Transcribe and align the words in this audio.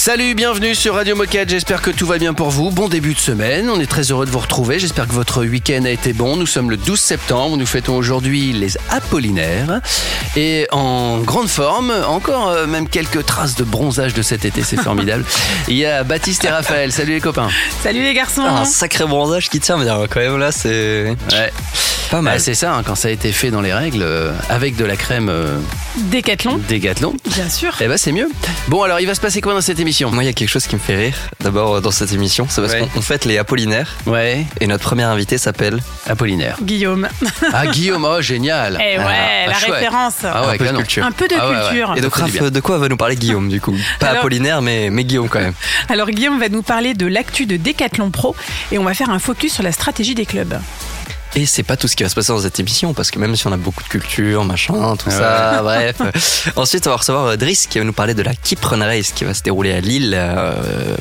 Salut, 0.00 0.34
bienvenue 0.34 0.74
sur 0.74 0.94
Radio 0.94 1.14
Moquette, 1.14 1.50
j'espère 1.50 1.82
que 1.82 1.90
tout 1.90 2.06
va 2.06 2.16
bien 2.16 2.32
pour 2.32 2.48
vous. 2.48 2.70
Bon 2.70 2.88
début 2.88 3.12
de 3.12 3.18
semaine, 3.18 3.68
on 3.68 3.78
est 3.78 3.86
très 3.86 4.10
heureux 4.10 4.24
de 4.24 4.30
vous 4.30 4.38
retrouver, 4.38 4.78
j'espère 4.78 5.06
que 5.06 5.12
votre 5.12 5.44
week-end 5.44 5.84
a 5.84 5.90
été 5.90 6.14
bon. 6.14 6.36
Nous 6.38 6.46
sommes 6.46 6.70
le 6.70 6.78
12 6.78 6.98
septembre, 6.98 7.58
nous 7.58 7.66
fêtons 7.66 7.98
aujourd'hui 7.98 8.54
les 8.54 8.78
Apollinaires. 8.88 9.82
Et 10.36 10.66
en 10.72 11.18
grande 11.18 11.48
forme, 11.48 11.92
encore 12.08 12.48
euh, 12.48 12.66
même 12.66 12.88
quelques 12.88 13.26
traces 13.26 13.56
de 13.56 13.64
bronzage 13.64 14.14
de 14.14 14.22
cet 14.22 14.46
été, 14.46 14.62
c'est 14.62 14.80
formidable. 14.82 15.22
Il 15.68 15.76
y 15.76 15.84
a 15.84 16.02
Baptiste 16.02 16.46
et 16.46 16.48
Raphaël, 16.48 16.92
salut 16.92 17.12
les 17.12 17.20
copains. 17.20 17.50
Salut 17.82 18.02
les 18.02 18.14
garçons. 18.14 18.44
Ah, 18.46 18.62
un 18.62 18.64
sacré 18.64 19.04
bronzage 19.04 19.50
qui 19.50 19.60
tient, 19.60 19.76
mais 19.76 19.84
quand 19.84 20.20
même 20.20 20.38
là, 20.38 20.50
c'est 20.50 21.14
Ouais. 21.30 21.52
Pas 22.10 22.20
mal. 22.22 22.34
Bah, 22.34 22.38
c'est 22.38 22.54
ça, 22.54 22.74
hein, 22.74 22.82
quand 22.84 22.94
ça 22.94 23.08
a 23.08 23.10
été 23.10 23.32
fait 23.32 23.50
dans 23.50 23.60
les 23.60 23.72
règles, 23.72 24.02
euh, 24.02 24.32
avec 24.48 24.76
de 24.76 24.84
la 24.84 24.96
crème 24.96 25.28
euh, 25.28 25.58
Décathlon, 25.96 26.58
Décathlon, 26.68 27.14
bien 27.26 27.48
sûr. 27.48 27.74
eh 27.80 27.88
ben 27.88 27.96
c'est 27.96 28.12
mieux. 28.12 28.28
Bon 28.68 28.82
alors, 28.82 29.00
il 29.00 29.06
va 29.06 29.14
se 29.14 29.20
passer 29.20 29.40
quoi 29.40 29.54
dans 29.54 29.60
cette 29.60 29.78
émission? 29.80 30.10
Moi, 30.10 30.22
il 30.24 30.26
y 30.26 30.30
a 30.30 30.32
quelque 30.32 30.48
chose 30.48 30.66
qui 30.66 30.74
me 30.76 30.80
fait 30.80 30.96
rire. 30.96 31.14
D'abord, 31.40 31.76
euh, 31.76 31.80
dans 31.80 31.90
cette 31.90 32.12
émission, 32.12 32.46
c'est 32.48 32.60
parce 32.60 32.74
Ouais. 32.74 32.80
qu'on 32.80 32.98
on 32.98 33.02
fête 33.02 33.24
les 33.24 33.38
Apollinaires 33.38 33.96
Ouais, 34.06 34.44
et 34.60 34.66
notre 34.66 34.84
premier 34.84 35.02
invité 35.04 35.38
s'appelle. 35.38 35.80
Apollinaire. 36.08 36.56
Guillaume. 36.62 37.08
Ah 37.52 37.66
Guillaume, 37.66 38.04
oh 38.04 38.20
génial. 38.20 38.78
Eh 38.80 38.98
ouais, 38.98 39.04
Ah, 39.04 39.48
la 39.48 39.54
chouette. 39.54 39.72
référence. 39.72 40.14
Ah 40.24 40.42
ouais, 40.42 40.48
un 40.48 40.50
peu 40.52 40.58
de 40.58 40.64
canon. 40.64 40.78
culture. 40.80 41.04
Un 41.04 41.12
peu 41.12 41.28
de 41.28 41.34
Ah 41.38 41.48
ouais, 41.48 41.54
ouais. 41.56 41.62
culture. 41.70 41.94
Et 41.96 42.00
donc, 42.00 42.14
Ça 42.16 42.24
fait 42.26 42.30
du 42.32 42.38
Raph, 42.38 42.42
bien. 42.42 42.50
de 42.50 42.60
quoi 42.60 42.78
va 42.78 42.88
nous 42.88 42.96
parler 42.96 43.16
Guillaume 43.16 43.48
du 43.48 43.60
coup? 43.60 43.76
Pas 43.98 44.08
Alors- 44.08 44.20
Apollinaire, 44.20 44.62
mais, 44.62 44.90
mais 44.90 45.04
Guillaume 45.04 45.28
quand 45.28 45.40
même. 45.40 45.54
Alors 45.88 46.08
Guillaume 46.10 46.38
va 46.38 46.48
nous 46.48 46.62
parler 46.62 46.94
de 46.94 47.06
l'actu 47.06 47.46
de 47.46 47.56
Décathlon 47.56 48.10
Pro 48.10 48.36
et 48.72 48.78
on 48.78 48.84
va 48.84 48.94
faire 48.94 49.10
un 49.10 49.18
focus 49.18 49.54
sur 49.54 49.62
la 49.62 49.72
stratégie 49.72 50.14
des 50.14 50.26
clubs. 50.26 50.58
Et 51.36 51.46
c'est 51.46 51.62
pas 51.62 51.76
tout 51.76 51.86
ce 51.88 51.94
qui 51.96 52.02
va 52.02 52.08
se 52.08 52.14
passer 52.14 52.32
dans 52.32 52.40
cette 52.40 52.58
émission, 52.58 52.92
parce 52.92 53.10
que 53.10 53.18
même 53.18 53.36
si 53.36 53.46
on 53.46 53.52
a 53.52 53.56
beaucoup 53.56 53.82
de 53.84 53.88
culture, 53.88 54.44
machin, 54.44 54.96
tout 54.96 55.10
ça, 55.10 55.60
bref. 55.62 55.96
Ensuite, 56.56 56.86
on 56.86 56.90
va 56.90 56.96
recevoir 56.96 57.26
euh, 57.26 57.36
Driss 57.36 57.66
qui 57.68 57.78
va 57.78 57.84
nous 57.84 57.92
parler 57.92 58.14
de 58.14 58.22
la 58.22 58.34
Keep 58.34 58.64
Run 58.64 58.84
Race 58.84 59.12
qui 59.12 59.24
va 59.24 59.32
se 59.34 59.42
dérouler 59.42 59.72
à 59.72 59.80
Lille 59.80 60.14
euh, 60.16 60.52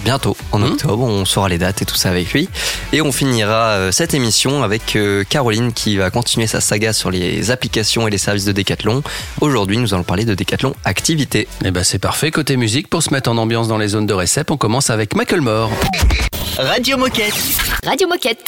bientôt, 0.04 0.38
en 0.52 0.60
Mhm. 0.60 0.72
octobre. 0.74 1.04
On 1.04 1.26
saura 1.26 1.50
les 1.50 1.58
dates 1.58 1.82
et 1.82 1.86
tout 1.86 1.96
ça 1.96 2.10
avec 2.10 2.32
lui. 2.34 2.48
Et 2.94 3.02
on 3.02 3.12
finira 3.12 3.70
euh, 3.72 3.92
cette 3.92 4.14
émission 4.14 4.62
avec 4.64 4.96
euh, 4.96 5.24
Caroline 5.28 5.74
qui 5.74 5.98
va 5.98 6.10
continuer 6.12 6.48
sa 6.48 6.62
saga 6.62 6.94
sur 6.94 7.10
les 7.12 7.50
applications 7.52 8.08
et 8.08 8.12
les 8.12 8.18
services 8.18 8.46
de 8.46 8.52
Decathlon. 8.52 9.02
Aujourd'hui, 9.42 9.78
nous 9.78 9.94
allons 9.94 10.04
parler 10.04 10.26
de 10.26 10.36
Decathlon 10.36 10.76
Activité. 10.86 11.48
Eh 11.66 11.72
ben 11.72 11.84
c'est 11.84 12.00
parfait 12.00 12.30
côté 12.32 12.56
musique 12.58 12.88
pour 12.90 13.02
se 13.04 13.12
mettre 13.14 13.30
en 13.32 13.38
ambiance 13.38 13.68
dans 13.68 13.78
les 13.78 13.88
zones 13.90 14.06
de 14.06 14.14
récep. 14.14 14.52
On 14.52 14.58
commence 14.58 14.90
avec 14.90 15.16
Macklemore. 15.16 15.72
Radio 16.58 16.98
Moquette. 16.98 17.34
Radio 17.86 18.08
Moquette. 18.08 18.40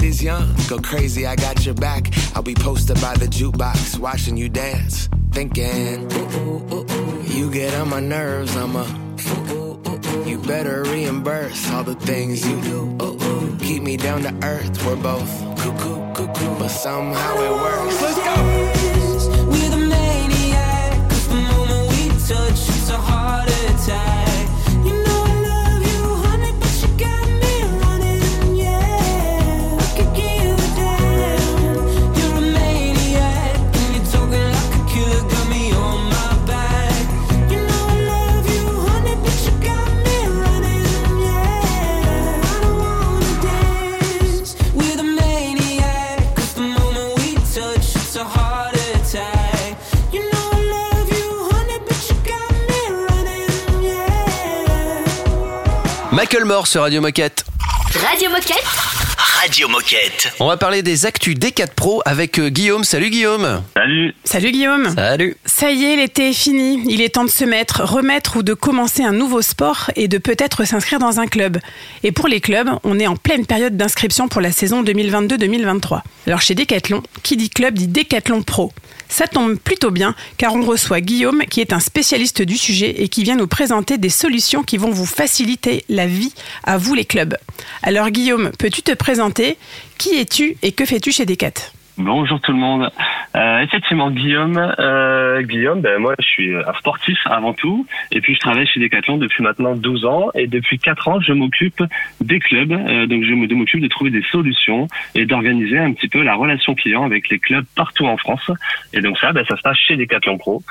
Night 0.00 0.08
is 0.08 0.22
young, 0.22 0.54
go 0.68 0.78
crazy. 0.78 1.26
I 1.26 1.36
got 1.36 1.64
your 1.64 1.74
back. 1.74 2.12
I'll 2.34 2.42
be 2.42 2.54
posted 2.54 3.00
by 3.00 3.14
the 3.14 3.26
jukebox, 3.26 3.98
watching 3.98 4.36
you 4.36 4.48
dance, 4.48 5.08
thinking. 5.32 6.10
Ooh, 6.12 6.16
ooh, 6.16 6.74
ooh, 6.74 6.86
ooh. 6.90 7.22
You 7.22 7.50
get 7.50 7.74
on 7.74 7.88
my 7.88 8.00
nerves. 8.00 8.56
I'm 8.56 8.76
a. 8.76 8.86
You 10.26 10.38
better 10.38 10.84
reimburse 10.84 11.70
all 11.70 11.84
the 11.84 11.94
things 11.94 12.46
you 12.46 12.60
do. 12.62 12.96
Ooh, 13.02 13.22
ooh. 13.22 13.56
Keep 13.58 13.82
me 13.82 13.96
down 13.96 14.22
to 14.22 14.32
earth. 14.46 14.84
We're 14.84 14.96
both 14.96 15.30
cuckoo, 15.58 16.12
cuckoo, 16.14 16.58
but 16.58 16.68
somehow 16.68 17.34
it 17.36 17.52
works. 17.52 18.29
Yeah. 56.20 56.30
Macklemore 56.30 56.66
sur 56.66 56.82
Radio 56.82 57.00
Moquette. 57.00 57.44
Radio 57.94 58.28
Moquette. 58.30 58.64
Radio 59.40 59.68
Moquette. 59.68 60.32
On 60.38 60.48
va 60.48 60.58
parler 60.58 60.82
des 60.82 61.06
actus 61.06 61.34
D4 61.34 61.74
Pro 61.74 62.02
avec 62.04 62.38
euh, 62.38 62.50
Guillaume. 62.50 62.84
Salut 62.84 63.08
Guillaume. 63.08 63.62
Salut. 63.74 64.14
Salut 64.24 64.52
Guillaume. 64.52 64.94
Salut 64.94 65.36
Ça 65.46 65.70
y 65.70 65.84
est, 65.84 65.96
l'été 65.96 66.28
est 66.28 66.34
fini. 66.34 66.82
Il 66.86 67.00
est 67.00 67.14
temps 67.14 67.24
de 67.24 67.30
se 67.30 67.44
mettre, 67.44 67.82
remettre 67.84 68.36
ou 68.36 68.42
de 68.42 68.52
commencer 68.52 69.02
un 69.02 69.12
nouveau 69.12 69.40
sport 69.40 69.90
et 69.96 70.08
de 70.08 70.18
peut-être 70.18 70.64
s'inscrire 70.64 70.98
dans 70.98 71.20
un 71.20 71.26
club. 71.26 71.58
Et 72.02 72.12
pour 72.12 72.28
les 72.28 72.40
clubs, 72.40 72.68
on 72.84 72.98
est 72.98 73.06
en 73.06 73.16
pleine 73.16 73.46
période 73.46 73.76
d'inscription 73.78 74.28
pour 74.28 74.42
la 74.42 74.52
saison 74.52 74.82
2022-2023. 74.82 76.02
Alors 76.26 76.42
chez 76.42 76.54
Decathlon, 76.54 77.02
qui 77.22 77.38
dit 77.38 77.48
club 77.48 77.74
dit 77.74 77.88
Decathlon 77.88 78.42
Pro. 78.42 78.72
Ça 79.10 79.26
tombe 79.26 79.58
plutôt 79.58 79.90
bien 79.90 80.14
car 80.38 80.54
on 80.54 80.62
reçoit 80.62 81.00
Guillaume 81.00 81.42
qui 81.50 81.60
est 81.60 81.72
un 81.72 81.80
spécialiste 81.80 82.42
du 82.42 82.56
sujet 82.56 83.02
et 83.02 83.08
qui 83.08 83.24
vient 83.24 83.36
nous 83.36 83.48
présenter 83.48 83.98
des 83.98 84.08
solutions 84.08 84.62
qui 84.62 84.78
vont 84.78 84.92
vous 84.92 85.04
faciliter 85.04 85.84
la 85.88 86.06
vie 86.06 86.32
à 86.64 86.78
vous 86.78 86.94
les 86.94 87.04
clubs. 87.04 87.36
Alors 87.82 88.10
Guillaume, 88.10 88.52
peux-tu 88.58 88.82
te 88.82 88.92
présenter? 88.94 89.58
Qui 89.98 90.14
es-tu 90.16 90.56
et 90.62 90.72
que 90.72 90.86
fais-tu 90.86 91.12
chez 91.12 91.26
Decat? 91.26 91.72
Bonjour 92.02 92.40
tout 92.40 92.52
le 92.52 92.58
monde. 92.58 92.90
Euh, 93.36 93.58
effectivement, 93.60 94.10
Guillaume, 94.10 94.56
euh, 94.78 95.42
Guillaume, 95.42 95.82
ben 95.82 95.98
moi 95.98 96.14
je 96.18 96.24
suis 96.24 96.54
un 96.54 96.72
sportif 96.78 97.18
avant 97.26 97.52
tout, 97.52 97.86
et 98.10 98.22
puis 98.22 98.34
je 98.34 98.40
travaille 98.40 98.66
chez 98.66 98.80
Decathlon 98.80 99.18
depuis 99.18 99.42
maintenant 99.42 99.74
12 99.74 100.06
ans, 100.06 100.30
et 100.34 100.46
depuis 100.46 100.78
4 100.78 101.08
ans 101.08 101.20
je 101.20 101.34
m'occupe 101.34 101.82
des 102.22 102.40
clubs, 102.40 102.72
euh, 102.72 103.04
donc 103.04 103.24
je 103.24 103.34
m'occupe 103.34 103.82
de 103.82 103.88
trouver 103.88 104.10
des 104.10 104.22
solutions 104.32 104.88
et 105.14 105.26
d'organiser 105.26 105.76
un 105.76 105.92
petit 105.92 106.08
peu 106.08 106.22
la 106.22 106.36
relation 106.36 106.74
client 106.74 107.04
avec 107.04 107.28
les 107.28 107.38
clubs 107.38 107.66
partout 107.76 108.06
en 108.06 108.16
France. 108.16 108.50
Et 108.94 109.02
donc 109.02 109.18
ça, 109.18 109.32
ben, 109.32 109.44
ça 109.46 109.58
se 109.58 109.62
passe 109.62 109.78
chez 109.78 109.96
Decathlon 109.96 110.38
Pro 110.38 110.62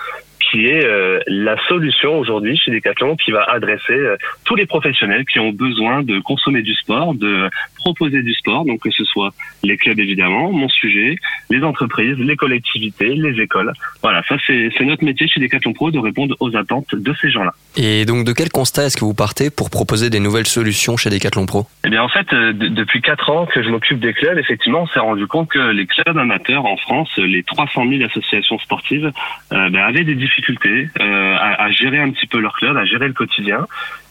qui 0.51 0.65
est 0.65 0.83
euh, 0.83 1.19
la 1.27 1.57
solution 1.67 2.17
aujourd'hui 2.17 2.57
chez 2.57 2.71
Decathlon 2.71 3.15
qui 3.15 3.31
va 3.31 3.43
adresser 3.43 3.93
euh, 3.93 4.17
tous 4.45 4.55
les 4.55 4.65
professionnels 4.65 5.25
qui 5.25 5.39
ont 5.39 5.51
besoin 5.51 6.01
de 6.01 6.19
consommer 6.19 6.61
du 6.61 6.73
sport, 6.73 7.13
de 7.13 7.49
proposer 7.75 8.21
du 8.23 8.33
sport, 8.33 8.65
donc 8.65 8.81
que 8.81 8.91
ce 8.91 9.03
soit 9.03 9.31
les 9.63 9.77
clubs 9.77 9.99
évidemment, 9.99 10.51
mon 10.51 10.69
sujet, 10.69 11.17
les 11.49 11.63
entreprises, 11.63 12.17
les 12.17 12.35
collectivités, 12.35 13.15
les 13.15 13.41
écoles. 13.41 13.73
Voilà, 14.01 14.21
ça 14.27 14.35
c'est 14.45 14.69
notre 14.85 15.03
métier 15.03 15.27
chez 15.27 15.39
Decathlon 15.39 15.73
Pro 15.73 15.91
de 15.91 15.99
répondre 15.99 16.35
aux 16.39 16.55
attentes 16.55 16.93
de 16.95 17.13
ces 17.21 17.29
gens-là. 17.29 17.53
Et 17.77 18.05
donc, 18.05 18.25
de 18.25 18.33
quel 18.33 18.49
constat 18.49 18.85
est-ce 18.85 18.97
que 18.97 19.05
vous 19.05 19.13
partez 19.13 19.49
pour 19.49 19.69
proposer 19.69 20.09
des 20.09 20.19
nouvelles 20.19 20.47
solutions 20.47 20.97
chez 20.97 21.09
Decathlon 21.09 21.45
Pro? 21.45 21.65
Eh 21.85 21.89
bien, 21.89 22.03
en 22.03 22.09
fait, 22.09 22.31
euh, 22.33 22.53
de- 22.53 22.67
depuis 22.67 23.01
quatre 23.01 23.29
ans 23.29 23.45
que 23.45 23.61
je 23.63 23.69
m'occupe 23.69 23.99
des 23.99 24.13
clubs, 24.13 24.37
effectivement, 24.37 24.81
on 24.83 24.87
s'est 24.87 24.99
rendu 24.99 25.27
compte 25.27 25.49
que 25.49 25.59
les 25.71 25.85
clubs 25.85 26.17
amateurs 26.17 26.65
en 26.65 26.77
France, 26.77 27.09
les 27.17 27.43
300 27.43 27.87
000 27.89 28.03
associations 28.03 28.59
sportives, 28.59 29.11
euh, 29.53 29.69
ben, 29.69 29.83
avaient 29.83 30.03
des 30.03 30.15
difficultés 30.15 30.89
euh, 30.99 31.35
à, 31.37 31.63
à 31.65 31.71
gérer 31.71 31.99
un 31.99 32.09
petit 32.11 32.27
peu 32.27 32.39
leur 32.39 32.53
club, 32.53 32.75
à 32.77 32.85
gérer 32.85 33.07
le 33.07 33.13
quotidien. 33.13 33.65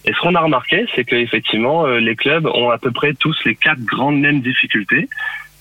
Et 0.04 0.12
ce 0.12 0.20
qu'on 0.20 0.34
a 0.34 0.40
remarqué, 0.40 0.86
c'est 0.94 1.04
qu'effectivement, 1.04 1.84
euh, 1.86 1.98
les 1.98 2.16
clubs 2.16 2.46
ont 2.46 2.70
à 2.70 2.78
peu 2.78 2.90
près 2.92 3.12
tous 3.14 3.36
les 3.44 3.54
quatre 3.54 3.80
grandes 3.84 4.18
mêmes 4.20 4.40
difficultés. 4.40 5.08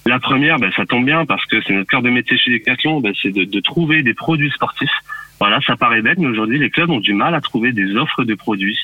La 0.07 0.19
première, 0.19 0.57
ben, 0.57 0.71
ça 0.71 0.85
tombe 0.85 1.05
bien 1.05 1.25
parce 1.25 1.45
que 1.47 1.61
c'est 1.63 1.73
notre 1.73 1.89
cœur 1.89 2.01
de 2.01 2.09
métier 2.09 2.37
chez 2.37 2.49
Decathlon, 2.49 3.01
ben, 3.01 3.13
c'est 3.21 3.31
de, 3.31 3.43
de 3.43 3.59
trouver 3.59 4.03
des 4.03 4.13
produits 4.13 4.51
sportifs. 4.51 4.97
Voilà, 5.37 5.59
ça 5.67 5.75
paraît 5.75 6.01
bête, 6.01 6.17
mais 6.17 6.27
aujourd'hui, 6.27 6.59
les 6.59 6.69
clubs 6.69 6.89
ont 6.89 7.01
du 7.01 7.13
mal 7.13 7.35
à 7.35 7.41
trouver 7.41 7.73
des 7.73 7.93
offres 7.97 8.23
de 8.23 8.33
produits 8.33 8.79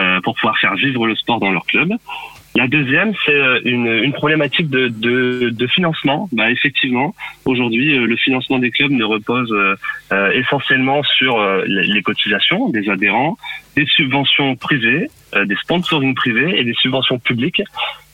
euh, 0.00 0.20
pour 0.22 0.34
pouvoir 0.34 0.58
faire 0.58 0.74
vivre 0.74 1.06
le 1.06 1.14
sport 1.14 1.38
dans 1.38 1.52
leur 1.52 1.64
club. 1.64 1.92
La 2.56 2.66
deuxième, 2.66 3.12
c'est 3.24 3.34
euh, 3.34 3.60
une, 3.64 3.86
une 3.86 4.12
problématique 4.12 4.68
de, 4.68 4.88
de, 4.88 5.50
de 5.50 5.66
financement. 5.68 6.28
Bah, 6.32 6.50
effectivement, 6.50 7.14
aujourd'hui, 7.44 7.96
euh, 7.96 8.06
le 8.06 8.16
financement 8.16 8.58
des 8.58 8.72
clubs 8.72 8.90
ne 8.90 9.04
repose 9.04 9.52
euh, 9.52 9.76
euh, 10.12 10.32
essentiellement 10.32 11.04
sur 11.04 11.38
euh, 11.38 11.62
les 11.66 12.02
cotisations 12.02 12.70
des 12.70 12.90
adhérents, 12.90 13.38
des 13.76 13.86
subventions 13.86 14.56
privées, 14.56 15.06
euh, 15.36 15.44
des 15.44 15.56
sponsoring 15.56 16.16
privés 16.16 16.58
et 16.58 16.64
des 16.64 16.74
subventions 16.74 17.20
publiques. 17.20 17.62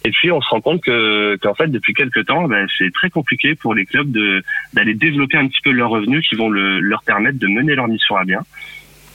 Et 0.04 0.10
puis, 0.10 0.30
on 0.30 0.40
se 0.40 0.48
rend 0.48 0.60
compte 0.60 0.82
que 0.82 1.36
qu'en 1.42 1.54
fait, 1.54 1.68
depuis 1.68 1.92
quelques 1.92 2.26
temps, 2.26 2.48
ben, 2.48 2.66
c'est 2.78 2.92
très 2.92 3.10
compliqué 3.10 3.54
pour 3.54 3.74
les 3.74 3.84
clubs 3.84 4.10
de 4.10 4.42
d'aller 4.72 4.94
développer 4.94 5.36
un 5.36 5.46
petit 5.46 5.60
peu 5.62 5.70
leurs 5.70 5.90
revenus 5.90 6.26
qui 6.28 6.36
vont 6.36 6.48
le, 6.48 6.80
leur 6.80 7.02
permettre 7.02 7.38
de 7.38 7.46
mener 7.46 7.74
leur 7.74 7.88
mission 7.88 8.16
à 8.16 8.24
bien. 8.24 8.40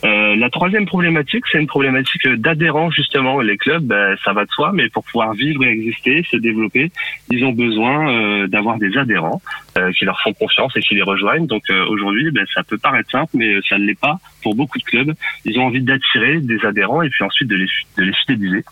Euh, 0.04 0.36
la 0.36 0.50
troisième 0.50 0.86
problématique, 0.86 1.46
c'est 1.52 1.60
une 1.60 1.68
problématique 1.68 2.28
d'adhérents 2.28 2.92
justement. 2.92 3.42
Les 3.42 3.58
clubs, 3.58 3.84
ben, 3.84 4.16
ça 4.24 4.34
va 4.34 4.46
de 4.46 4.52
soi, 4.52 4.72
mais 4.74 4.90
pour 4.90 5.04
pouvoir 5.04 5.34
vivre 5.34 5.64
et 5.64 5.70
exister, 5.70 6.24
se 6.30 6.38
développer, 6.38 6.92
ils 7.31 7.44
ont 7.44 7.54
besoin 7.54 8.12
euh, 8.12 8.48
d'avoir 8.48 8.78
des 8.78 8.96
adhérents 8.98 9.42
euh, 9.78 9.92
qui 9.94 10.06
leur 10.06 10.20
font 10.22 10.34
confiance 10.34 10.76
et 10.76 10.81
qui 10.81 10.94
les 10.94 11.02
rejoignent. 11.02 11.48
Donc 11.48 11.64
euh, 11.70 11.86
aujourd'hui, 11.88 12.30
ben, 12.30 12.46
ça 12.54 12.62
peut 12.64 12.78
paraître 12.78 13.10
simple, 13.10 13.31
mais 13.34 13.56
ça 13.68 13.80
ne 13.80 13.86
l'est 13.86 14.00
pas 14.00 14.20
pour 14.44 14.54
beaucoup 14.54 14.78
de 14.78 14.84
clubs. 14.84 15.14
Ils 15.46 15.58
ont 15.58 15.66
envie 15.66 15.81
d'attirer 15.81 16.40
des 16.40 16.64
adhérents 16.66 17.02
et 17.02 17.10
puis 17.10 17.24
ensuite 17.24 17.48
de 17.48 17.56
les, 17.56 17.68
de 17.98 18.04
les 18.04 18.14
fidéliser. 18.14 18.64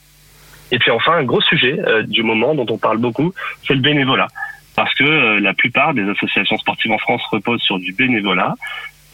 Et 0.74 0.80
puis 0.80 0.90
enfin, 0.90 1.14
un 1.14 1.24
gros 1.24 1.40
sujet 1.40 1.80
euh, 1.86 2.02
du 2.02 2.24
moment 2.24 2.56
dont 2.56 2.66
on 2.68 2.80
parle 2.80 2.98
beaucoup, 2.98 3.32
c'est 3.66 3.76
le 3.76 3.80
bénévolat. 3.80 4.28
Parce 4.76 4.92
que 4.96 5.04
euh, 5.04 5.40
la 5.40 5.54
plupart 5.54 5.94
des 5.94 6.02
associations 6.10 6.58
sportives 6.58 6.92
en 6.92 6.98
France 6.98 7.22
reposent 7.30 7.62
sur 7.62 7.78
du 7.78 7.94
bénévolat. 7.94 8.56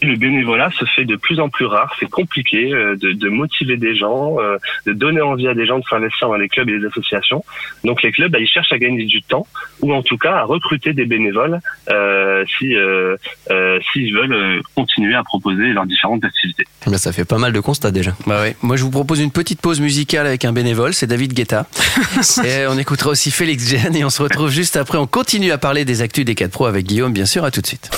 Le 0.01 0.15
bénévolat 0.15 0.69
se 0.71 0.85
fait 0.85 1.05
de 1.05 1.15
plus 1.15 1.39
en 1.39 1.49
plus 1.49 1.65
rare. 1.65 1.95
C'est 1.99 2.09
compliqué 2.09 2.73
euh, 2.73 2.95
de, 2.95 3.11
de 3.11 3.29
motiver 3.29 3.77
des 3.77 3.95
gens, 3.95 4.39
euh, 4.39 4.57
de 4.85 4.93
donner 4.93 5.21
envie 5.21 5.47
à 5.47 5.53
des 5.53 5.65
gens 5.65 5.79
de 5.79 5.83
s'investir 5.89 6.29
dans 6.29 6.35
les 6.35 6.49
clubs 6.49 6.69
et 6.69 6.77
les 6.77 6.85
associations. 6.85 7.43
Donc 7.83 8.01
les 8.03 8.11
clubs, 8.11 8.31
bah, 8.31 8.39
ils 8.39 8.47
cherchent 8.47 8.71
à 8.71 8.77
gagner 8.77 9.05
du 9.05 9.21
temps 9.21 9.47
ou 9.81 9.93
en 9.93 10.01
tout 10.03 10.17
cas 10.17 10.35
à 10.35 10.43
recruter 10.43 10.93
des 10.93 11.05
bénévoles 11.05 11.59
euh, 11.89 12.45
si 12.57 12.75
euh, 12.75 13.15
euh, 13.51 13.79
s'ils 13.91 14.13
veulent 14.13 14.33
euh, 14.33 14.61
continuer 14.75 15.15
à 15.15 15.23
proposer 15.23 15.73
leurs 15.73 15.85
différentes 15.85 16.23
activités. 16.23 16.65
Eh 16.85 16.89
bien, 16.89 16.97
Ça 16.97 17.11
fait 17.11 17.25
pas 17.25 17.37
mal 17.37 17.53
de 17.53 17.59
constats 17.59 17.91
déjà. 17.91 18.11
Bah 18.25 18.41
ouais. 18.41 18.55
Moi, 18.61 18.75
je 18.77 18.83
vous 18.83 18.91
propose 18.91 19.19
une 19.19 19.31
petite 19.31 19.61
pause 19.61 19.79
musicale 19.79 20.27
avec 20.27 20.45
un 20.45 20.51
bénévole, 20.53 20.93
c'est 20.93 21.07
David 21.07 21.33
Guetta. 21.33 21.65
et 22.43 22.67
on 22.67 22.77
écoutera 22.77 23.09
aussi 23.11 23.31
Félix 23.31 23.69
Jeanne 23.69 23.95
et 23.95 24.03
on 24.03 24.09
se 24.09 24.21
retrouve 24.21 24.49
juste 24.49 24.77
après. 24.77 24.97
On 24.97 25.07
continue 25.07 25.51
à 25.51 25.57
parler 25.57 25.85
des 25.85 26.01
actus 26.01 26.25
des 26.25 26.35
4 26.35 26.51
Pro 26.51 26.65
avec 26.65 26.85
Guillaume, 26.85 27.13
bien 27.13 27.25
sûr. 27.25 27.43
À 27.43 27.51
tout 27.51 27.61
de 27.61 27.67
suite. 27.67 27.89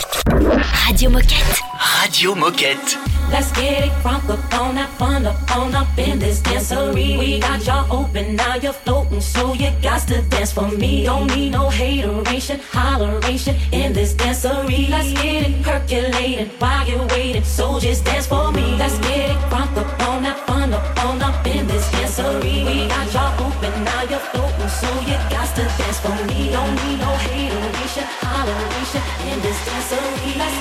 Radio 0.87 1.09
Moquette. 1.09 1.61
Radio 1.99 2.35
Moquette. 2.35 2.95
Let's 3.31 3.51
get 3.53 3.85
it 3.85 3.91
crunk 4.03 4.29
up 4.29 4.53
on 4.59 4.75
that 4.75 4.89
fun 4.97 5.25
up 5.25 5.55
on 5.55 5.73
up 5.73 5.97
in 5.97 6.19
this 6.19 6.41
dancery. 6.41 7.17
We 7.17 7.39
got 7.39 7.65
y'all 7.65 7.91
open, 7.91 8.35
now 8.35 8.55
you're 8.55 8.73
floating, 8.73 9.21
so 9.21 9.53
you 9.53 9.71
got 9.81 10.07
to 10.07 10.21
dance 10.23 10.51
for 10.51 10.69
me. 10.69 11.05
Don't 11.05 11.27
need 11.35 11.51
no 11.51 11.69
hateration, 11.69 12.59
holleration 12.59 13.55
in 13.71 13.93
this 13.93 14.13
dancery. 14.13 14.89
Let's 14.89 15.13
get 15.13 15.49
it 15.49 15.63
percolated 15.63 16.49
while 16.59 16.87
you're 16.87 17.07
waiting, 17.07 17.43
so 17.43 17.79
just 17.79 18.05
dance 18.05 18.27
for 18.27 18.51
me. 18.51 18.75
Let's 18.77 18.97
get 18.99 19.31
it 19.31 19.37
crunk 19.49 19.75
up 19.77 20.07
on 20.07 20.23
that 20.23 20.39
fun 20.45 20.73
up 20.73 21.05
on 21.05 21.21
up 21.21 21.45
in 21.47 21.67
this 21.67 21.89
dancery. 21.91 22.65
We 22.65 22.87
got 22.87 23.13
y'all 23.13 23.47
open, 23.47 23.83
now 23.83 24.03
you're 24.03 24.25
floating, 24.31 24.69
so 24.69 24.89
you 25.01 25.17
got 25.29 25.47
to 25.55 25.63
dance 25.79 25.99
for 25.99 26.17
me. 26.27 26.51
Don't 26.51 26.75
need 26.83 26.99
no 26.99 27.11
hateration, 27.25 28.05
holleration 28.21 29.03
in 29.31 29.41
this 29.41 29.57
dancery. 29.67 30.37
Let's 30.37 30.60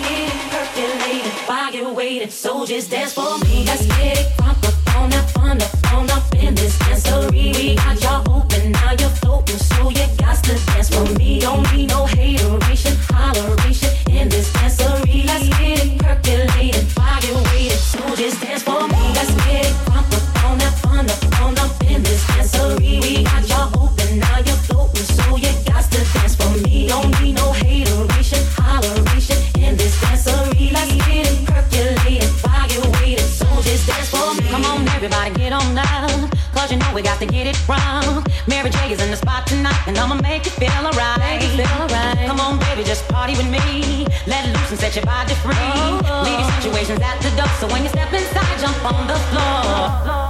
you're 1.81 1.95
waiting, 1.95 2.31
so 2.31 2.67
just 2.67 2.91
dance 2.91 3.13
for 3.15 3.39
me. 3.45 3.65
Let's 3.65 3.87
get 3.87 4.19
it 4.19 4.33
crunk 4.37 4.63
up 4.69 4.97
on 4.97 5.11
that 5.11 5.31
fun 5.31 5.63
up 5.63 5.93
on 5.95 6.11
up 6.11 6.35
in 6.35 6.55
this 6.55 6.77
dancery. 6.79 7.55
We 7.57 7.77
got 7.77 8.03
y'all 8.03 8.37
open, 8.37 8.73
now 8.73 8.93
you're 8.99 9.09
floating, 9.21 9.57
so 9.57 9.89
you 9.89 10.07
got 10.19 10.43
to 10.45 10.55
dance 10.67 10.91
for 10.95 11.07
me. 11.19 11.41
Don't 11.41 11.73
need 11.73 11.89
no 11.89 12.05
hateration, 12.05 12.95
holleration 13.09 13.90
everybody, 35.03 35.35
get 35.35 35.53
on 35.53 35.75
now. 35.75 36.29
Cause 36.53 36.71
you 36.71 36.77
know 36.77 36.93
we 36.95 37.01
got 37.01 37.19
to 37.21 37.27
get 37.27 37.47
it 37.47 37.57
wrong. 37.67 38.23
Mary 38.47 38.69
J 38.69 38.93
is 38.93 39.01
in 39.01 39.11
the 39.11 39.17
spot 39.17 39.47
tonight, 39.47 39.81
and 39.87 39.97
I'ma 39.97 40.17
make 40.17 40.45
you 40.45 40.51
feel 40.51 40.71
alright. 40.71 41.43
Feel 41.43 41.67
alright. 41.81 42.27
Come 42.27 42.39
on, 42.39 42.59
baby, 42.59 42.85
just 42.85 43.09
party 43.09 43.33
with 43.33 43.49
me. 43.49 44.07
Let 44.27 44.45
loose 44.55 44.71
and 44.71 44.79
set 44.79 44.95
your 44.95 45.07
body 45.07 45.35
free. 45.37 45.55
Oh, 45.57 46.03
oh. 46.05 46.23
Leave 46.25 46.41
your 46.41 46.51
situations 46.61 47.01
at 47.01 47.19
the 47.23 47.31
door, 47.35 47.49
so 47.61 47.67
when 47.69 47.83
you 47.83 47.89
step 47.89 48.13
inside, 48.13 48.61
jump 48.61 48.85
on 48.85 49.07
the 49.07 49.19
floor. 49.31 50.30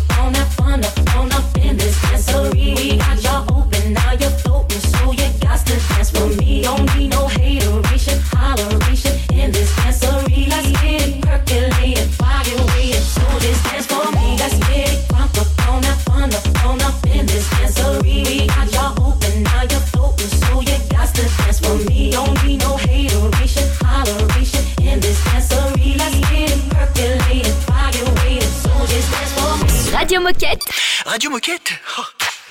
don't 6.63 6.95
need 6.95 7.09
no 7.09 7.27
hater. 7.27 7.90
Radio 31.11 31.29
Moquette 31.29 31.73
Oh, 31.99 32.03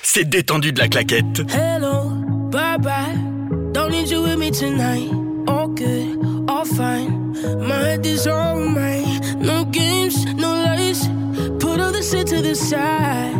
C'est 0.03 0.29
détendu 0.29 0.71
de 0.71 0.77
la 0.77 0.87
claquette. 0.87 1.41
Hello, 1.51 2.09
bye 2.51 2.77
bye. 2.77 3.17
Don't 3.73 3.89
need 3.89 4.07
you 4.07 4.21
with 4.21 4.37
me 4.37 4.51
tonight. 4.51 5.09
All 5.47 5.67
good, 5.69 6.19
all 6.47 6.63
fine. 6.65 7.33
My 7.59 7.79
head 7.79 8.05
is 8.05 8.27
on 8.27 8.75
mine. 8.75 9.19
No 9.39 9.65
games, 9.65 10.25
no 10.35 10.53
lies. 10.53 11.07
Put 11.59 11.79
all 11.79 11.91
the 11.91 12.03
shit 12.03 12.27
to 12.27 12.41
the 12.43 12.53
side. 12.53 13.33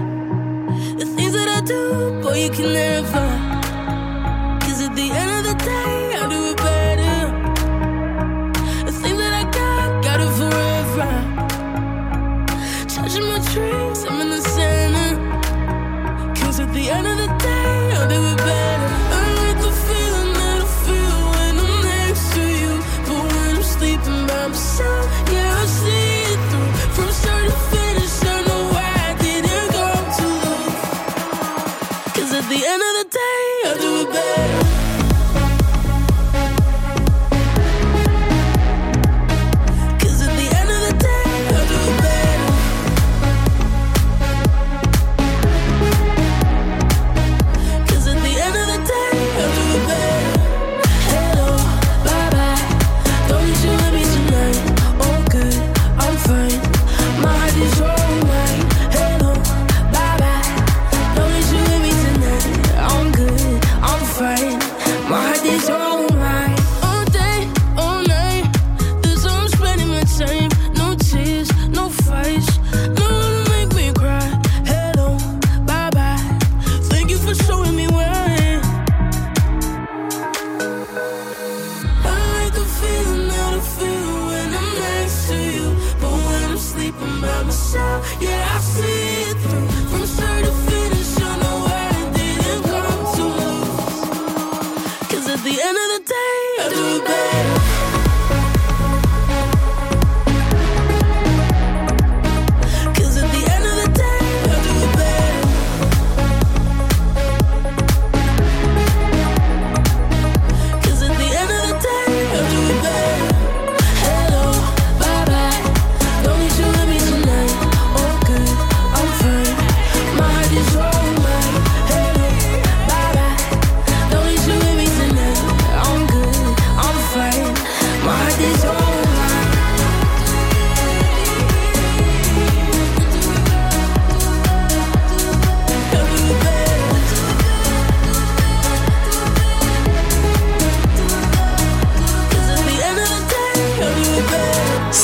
The 0.98 1.06
things 1.16 1.34
that 1.34 1.48
I 1.48 1.62
do, 1.62 2.20
boy, 2.24 2.46
you 2.46 2.50
can 2.50 2.74
never. 2.74 3.51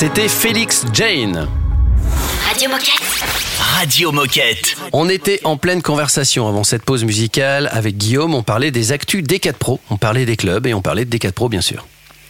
C'était 0.08 0.28
Félix 0.28 0.86
Jane. 0.94 1.46
Radio 2.48 2.70
Moquette. 2.70 3.02
Radio 3.58 4.10
Moquette. 4.10 4.74
On 4.94 5.06
était 5.06 5.38
en 5.44 5.58
pleine 5.58 5.82
conversation 5.82 6.48
avant 6.48 6.64
cette 6.64 6.82
pause 6.82 7.04
musicale 7.04 7.68
avec 7.72 7.98
Guillaume. 7.98 8.34
On 8.34 8.42
parlait 8.42 8.70
des 8.70 8.92
actus 8.92 9.22
D4 9.22 9.52
Pro, 9.52 9.80
on 9.90 9.98
parlait 9.98 10.24
des 10.24 10.36
clubs 10.38 10.66
et 10.66 10.72
on 10.72 10.80
parlait 10.80 11.04
de 11.04 11.14
D4 11.14 11.32
Pro 11.32 11.50
bien 11.50 11.60
sûr. 11.60 11.86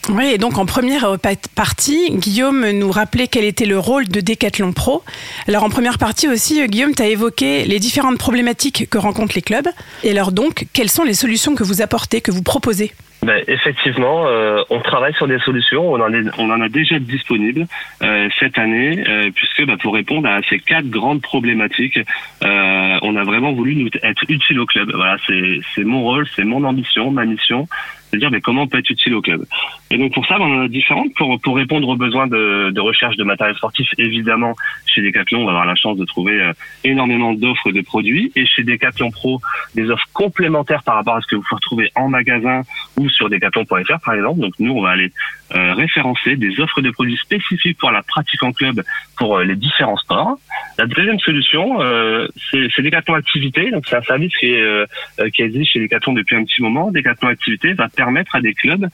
Oui, 0.09 0.25
et 0.27 0.39
donc 0.39 0.59
en 0.59 0.67
première 0.67 1.05
euh, 1.05 1.17
pa- 1.19 1.37
partie, 1.55 2.11
Guillaume 2.15 2.69
nous 2.71 2.91
rappelait 2.91 3.29
quel 3.29 3.45
était 3.45 3.65
le 3.67 3.79
rôle 3.79 4.09
de 4.09 4.21
Decathlon 4.21 4.73
Pro. 4.73 5.05
Alors 5.47 5.63
en 5.63 5.71
première 5.71 5.99
partie 5.99 6.27
aussi, 6.27 6.61
euh, 6.61 6.67
Guillaume, 6.67 6.97
tu 6.97 7.03
as 7.03 7.09
évoqué 7.09 7.65
les 7.65 7.79
différentes 7.79 8.19
problématiques 8.19 8.91
que 8.91 8.99
rencontrent 8.99 9.37
les 9.37 9.43
clubs. 9.43 9.69
Et 10.03 10.11
alors 10.11 10.33
donc, 10.33 10.67
quelles 10.73 10.91
sont 10.91 11.05
les 11.05 11.15
solutions 11.15 11.55
que 11.55 11.63
vous 11.63 11.81
apportez, 11.81 12.23
que 12.23 12.33
vous 12.33 12.43
proposez? 12.43 12.93
Ben, 13.23 13.43
effectivement, 13.49 14.27
euh, 14.29 14.63
on 14.71 14.81
travaille 14.81 15.13
sur 15.15 15.27
des 15.27 15.41
solutions. 15.41 15.93
On 15.93 16.01
en, 16.01 16.13
est- 16.13 16.31
on 16.39 16.51
en 16.51 16.61
a 16.61 16.69
déjà 16.69 16.99
disponibles 17.01 17.67
euh, 18.03 18.29
cette 18.39 18.59
année, 18.59 19.05
euh, 19.09 19.31
puisque 19.35 19.67
bah, 19.67 19.77
pour 19.83 19.95
répondre 19.95 20.29
à 20.29 20.41
ces 20.49 20.61
quatre 20.61 20.89
grandes 20.89 21.21
problématiques, 21.21 21.99
euh, 22.45 22.99
on 23.03 23.17
a 23.17 23.25
vraiment 23.25 23.53
voulu 23.53 23.75
nous 23.75 23.91
être 24.03 24.23
utile 24.29 24.61
au 24.61 24.67
club. 24.67 24.93
Voilà, 24.95 25.17
c'est 25.27 25.85
mon 25.85 26.03
rôle, 26.03 26.27
c'est 26.37 26.45
mon 26.45 26.63
ambition, 26.65 27.11
ma 27.11 27.25
mission, 27.25 27.67
de 28.13 28.19
dire 28.19 28.31
mais 28.31 28.41
comment 28.41 28.63
on 28.63 28.67
peut 28.67 28.79
être 28.79 28.91
utile 28.91 29.15
au 29.15 29.23
club? 29.23 29.45
Et 29.91 29.99
donc 29.99 30.13
pour 30.15 30.27
ça, 30.27 30.39
ben, 30.39 30.45
on 30.45 30.61
en 30.61 30.65
a 30.65 30.69
différentes 30.69 31.15
pour 31.15 31.41
pour 31.41 31.57
répondre 31.57 31.89
aux 31.89 31.97
besoins 31.97 32.27
de, 32.27 32.71
de 32.71 32.81
recherche 32.81 33.17
de 33.17 33.25
matériel 33.25 33.57
sportif. 33.57 33.89
Évidemment, 33.99 34.55
chez 34.87 35.03
Decathlon, 35.03 35.43
on 35.43 35.45
va 35.45 35.53
avoir 35.53 35.67
la 35.67 35.75
chance 35.75 35.97
de 35.97 36.05
trouver 36.05 36.41
euh, 36.41 36.53
énormément 36.85 37.35
d'offres 37.35 37.73
de 37.73 37.81
produits, 37.81 38.33
et 38.37 38.47
chez 38.47 38.63
Decathlon 38.63 39.11
Pro, 39.11 39.41
des 39.75 39.91
offres 39.91 40.09
complémentaires 40.13 40.83
par 40.83 40.97
rapport 40.97 41.17
à 41.17 41.21
ce 41.21 41.27
que 41.27 41.37
vous 41.37 41.43
pouvez 41.43 41.57
retrouver 41.57 41.91
en 41.95 42.09
magasin 42.09 42.63
ou 42.97 43.09
sur 43.09 43.29
decathlon.fr 43.29 44.01
par 44.05 44.15
exemple. 44.15 44.41
Donc 44.41 44.55
nous, 44.59 44.73
on 44.73 44.83
va 44.83 44.91
aller 44.91 45.13
euh, 45.55 45.75
référencer 45.75 46.37
des 46.37 46.61
offres 46.61 46.81
de 46.81 46.91
produits 46.91 47.17
spécifiques 47.17 47.79
pour 47.79 47.91
la 47.91 48.03
pratique 48.03 48.43
en 48.43 48.53
club 48.53 48.83
pour 49.17 49.39
euh, 49.39 49.45
les 49.45 49.57
différents 49.57 49.97
sports. 49.97 50.39
La 50.79 50.87
deuxième 50.87 51.19
solution, 51.19 51.81
euh, 51.81 52.29
c'est 52.51 52.83
Decathlon 52.83 53.15
Activité. 53.15 53.71
Donc 53.71 53.85
c'est 53.89 53.97
un 53.97 54.03
service 54.03 54.35
qui, 54.37 54.47
est, 54.53 54.61
euh, 54.61 54.87
qui 55.35 55.43
existe 55.43 55.73
chez 55.73 55.81
Decathlon 55.81 56.13
depuis 56.13 56.37
un 56.37 56.45
petit 56.45 56.63
moment. 56.63 56.91
Decathlon 56.91 57.29
Activité 57.29 57.73
va 57.73 57.89
permettre 57.89 58.37
à 58.37 58.41
des 58.41 58.55
clubs 58.55 58.87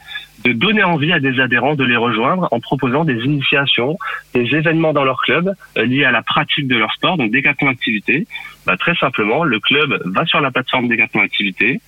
de 0.45 0.53
donner 0.53 0.85
envie 0.85 1.13
à 1.13 1.21
des 1.21 1.41
adhérents 1.41 1.75
de 1.75 1.85
les 1.85 1.97
rejoindre 1.97 2.49
en 2.51 2.61
proposant 2.61 3.05
des 3.05 3.19
initiations, 3.25 3.99
des 4.35 4.55
événements 4.55 4.93
dans 4.93 5.05
leur 5.05 5.21
club 5.23 5.55
liés 5.77 6.05
à 6.05 6.11
la 6.11 6.23
pratique 6.23 6.69
de 6.69 6.77
leur 6.77 6.93
sport. 6.93 7.17
Donc 7.17 7.33
Decathlon 7.33 7.69
Activité, 7.69 8.27
bah, 8.67 8.77
très 8.77 8.95
simplement, 8.97 9.45
le 9.45 9.59
club 9.61 10.01
va 10.05 10.25
sur 10.27 10.41
la 10.41 10.51
plateforme 10.51 10.89
Decathlon 10.89 11.23
Activité, 11.23 11.81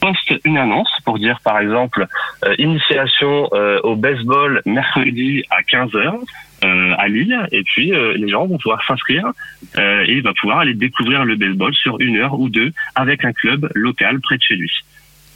poste 0.00 0.34
une 0.44 0.56
annonce 0.56 0.90
pour 1.04 1.18
dire 1.18 1.40
par 1.44 1.58
exemple 1.58 2.06
euh, 2.44 2.54
initiation 2.58 3.48
euh, 3.52 3.80
au 3.82 3.96
baseball 3.96 4.62
mercredi 4.66 5.44
à 5.50 5.62
15h 5.62 6.20
euh, 6.64 6.94
à 6.98 7.08
Lille 7.08 7.38
et 7.52 7.62
puis 7.62 7.94
euh, 7.94 8.14
les 8.16 8.28
gens 8.28 8.46
vont 8.46 8.58
pouvoir 8.58 8.84
s'inscrire 8.86 9.30
euh, 9.78 10.04
et 10.06 10.12
il 10.12 10.22
va 10.22 10.32
pouvoir 10.34 10.60
aller 10.60 10.74
découvrir 10.74 11.24
le 11.24 11.36
baseball 11.36 11.74
sur 11.74 11.98
une 12.00 12.16
heure 12.16 12.38
ou 12.38 12.48
deux 12.48 12.72
avec 12.94 13.24
un 13.24 13.32
club 13.32 13.70
local 13.74 14.20
près 14.20 14.36
de 14.36 14.42
chez 14.42 14.56
lui. 14.56 14.72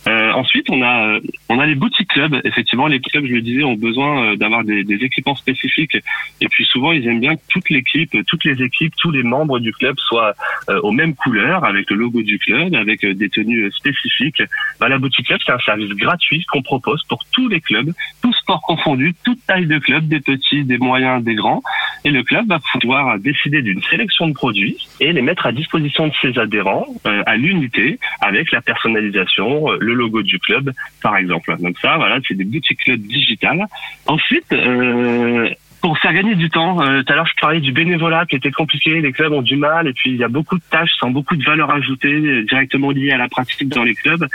Euh, 0.09 0.33
ensuite, 0.33 0.69
on 0.71 0.83
a 0.83 1.09
euh, 1.09 1.21
on 1.49 1.59
a 1.59 1.67
les 1.67 1.75
boutiques 1.75 2.09
clubs. 2.09 2.41
Effectivement, 2.45 2.87
les 2.87 3.01
clubs, 3.01 3.27
je 3.27 3.33
le 3.33 3.41
disais, 3.41 3.65
ont 3.65 3.75
besoin 3.75 4.33
euh, 4.33 4.37
d'avoir 4.37 4.65
des, 4.65 4.85
des 4.85 4.97
équipements 4.97 5.37
spécifiques. 5.37 5.97
Et 6.41 6.49
puis 6.49 6.65
souvent, 6.65 6.93
ils 6.93 7.07
aiment 7.07 7.21
bien 7.21 7.37
que 7.37 7.43
toute 7.49 7.71
l'équipe, 7.71 8.17
toutes 8.27 8.45
les 8.45 8.63
équipes, 8.63 8.95
tous 8.97 9.11
les 9.11 9.23
membres 9.23 9.59
du 9.61 9.73
club 9.73 9.99
soient 9.99 10.35
euh, 10.69 10.81
aux 10.83 10.93
mêmes 10.93 11.15
couleurs, 11.15 11.65
avec 11.65 11.91
le 11.91 11.97
logo 11.97 12.23
du 12.23 12.39
club, 12.39 12.75
avec 12.75 13.05
euh, 13.05 13.15
des 13.15 13.29
tenues 13.29 13.71
spécifiques. 13.73 14.43
Bah, 14.81 14.89
la 14.89 14.99
boutique 14.99 15.27
club, 15.27 15.41
c'est 15.45 15.53
un 15.53 15.59
service 15.59 15.91
gratuit 15.91 16.45
qu'on 16.45 16.63
propose 16.63 17.03
pour 17.05 17.25
tous 17.33 17.49
les 17.49 17.61
clubs, 17.61 17.91
tous 18.23 18.33
sports 18.35 18.63
confondus, 18.63 19.15
toute 19.25 19.45
taille 19.47 19.67
de 19.67 19.79
club, 19.79 20.07
des 20.07 20.21
petits, 20.21 20.65
des 20.65 20.79
moyens, 20.79 21.23
des 21.23 21.35
grands. 21.35 21.63
Et 22.05 22.11
le 22.11 22.23
club 22.23 22.47
va 22.49 22.61
pouvoir 22.73 23.19
décider 23.19 23.63
d'une 23.63 23.83
sélection 23.85 24.29
de 24.29 24.35
produits 24.35 24.77
et 25.01 25.13
les 25.13 25.23
mettre 25.23 25.47
à 25.47 25.53
disposition 25.53 26.09
de 26.09 26.13
ses 26.21 26.39
adhérents 26.39 26.87
euh, 27.07 27.23
à 27.25 27.37
l'unité 27.37 27.99
avec 28.21 28.53
la 28.53 28.61
personnalisation, 28.61 29.71
euh, 29.73 29.79
logo 29.95 30.23
du 30.23 30.39
club, 30.39 30.73
par 31.03 31.17
exemple. 31.17 31.57
Donc 31.61 31.79
ça, 31.79 31.97
voilà, 31.97 32.19
c'est 32.27 32.35
des 32.35 32.45
boutiques 32.45 32.81
club 32.85 33.01
digitales. 33.01 33.67
Ensuite, 34.07 34.53
euh, 34.53 35.49
pour 35.81 35.99
faire 35.99 36.15
gagner 36.15 36.35
du 36.35 36.49
temps, 36.49 36.81
euh, 36.81 37.03
tout 37.03 37.13
à 37.13 37.17
l'heure 37.17 37.27
je 37.27 37.41
parlais 37.41 37.61
du 37.61 37.73
bénévolat 37.73 38.25
qui 38.27 38.37
était 38.37 38.51
compliqué, 38.51 39.01
les 39.01 39.13
clubs 39.13 39.33
ont 39.33 39.43
du 39.43 39.57
mal 39.57 39.87
et 39.87 39.93
puis 39.93 40.13
il 40.13 40.17
y 40.17 40.25
a 40.25 40.29
beaucoup 40.29 40.57
de 40.57 40.63
tâches 40.71 40.93
sans 40.99 41.11
beaucoup 41.11 41.37
de 41.37 41.45
valeur 41.45 41.71
ajoutée 41.71 42.43
directement 42.45 42.91
liées 42.91 43.11
à 43.11 43.19
la 43.19 43.29
pratique 43.29 43.69
dans 43.69 43.85
les 43.85 43.95
clubs. 43.95 44.27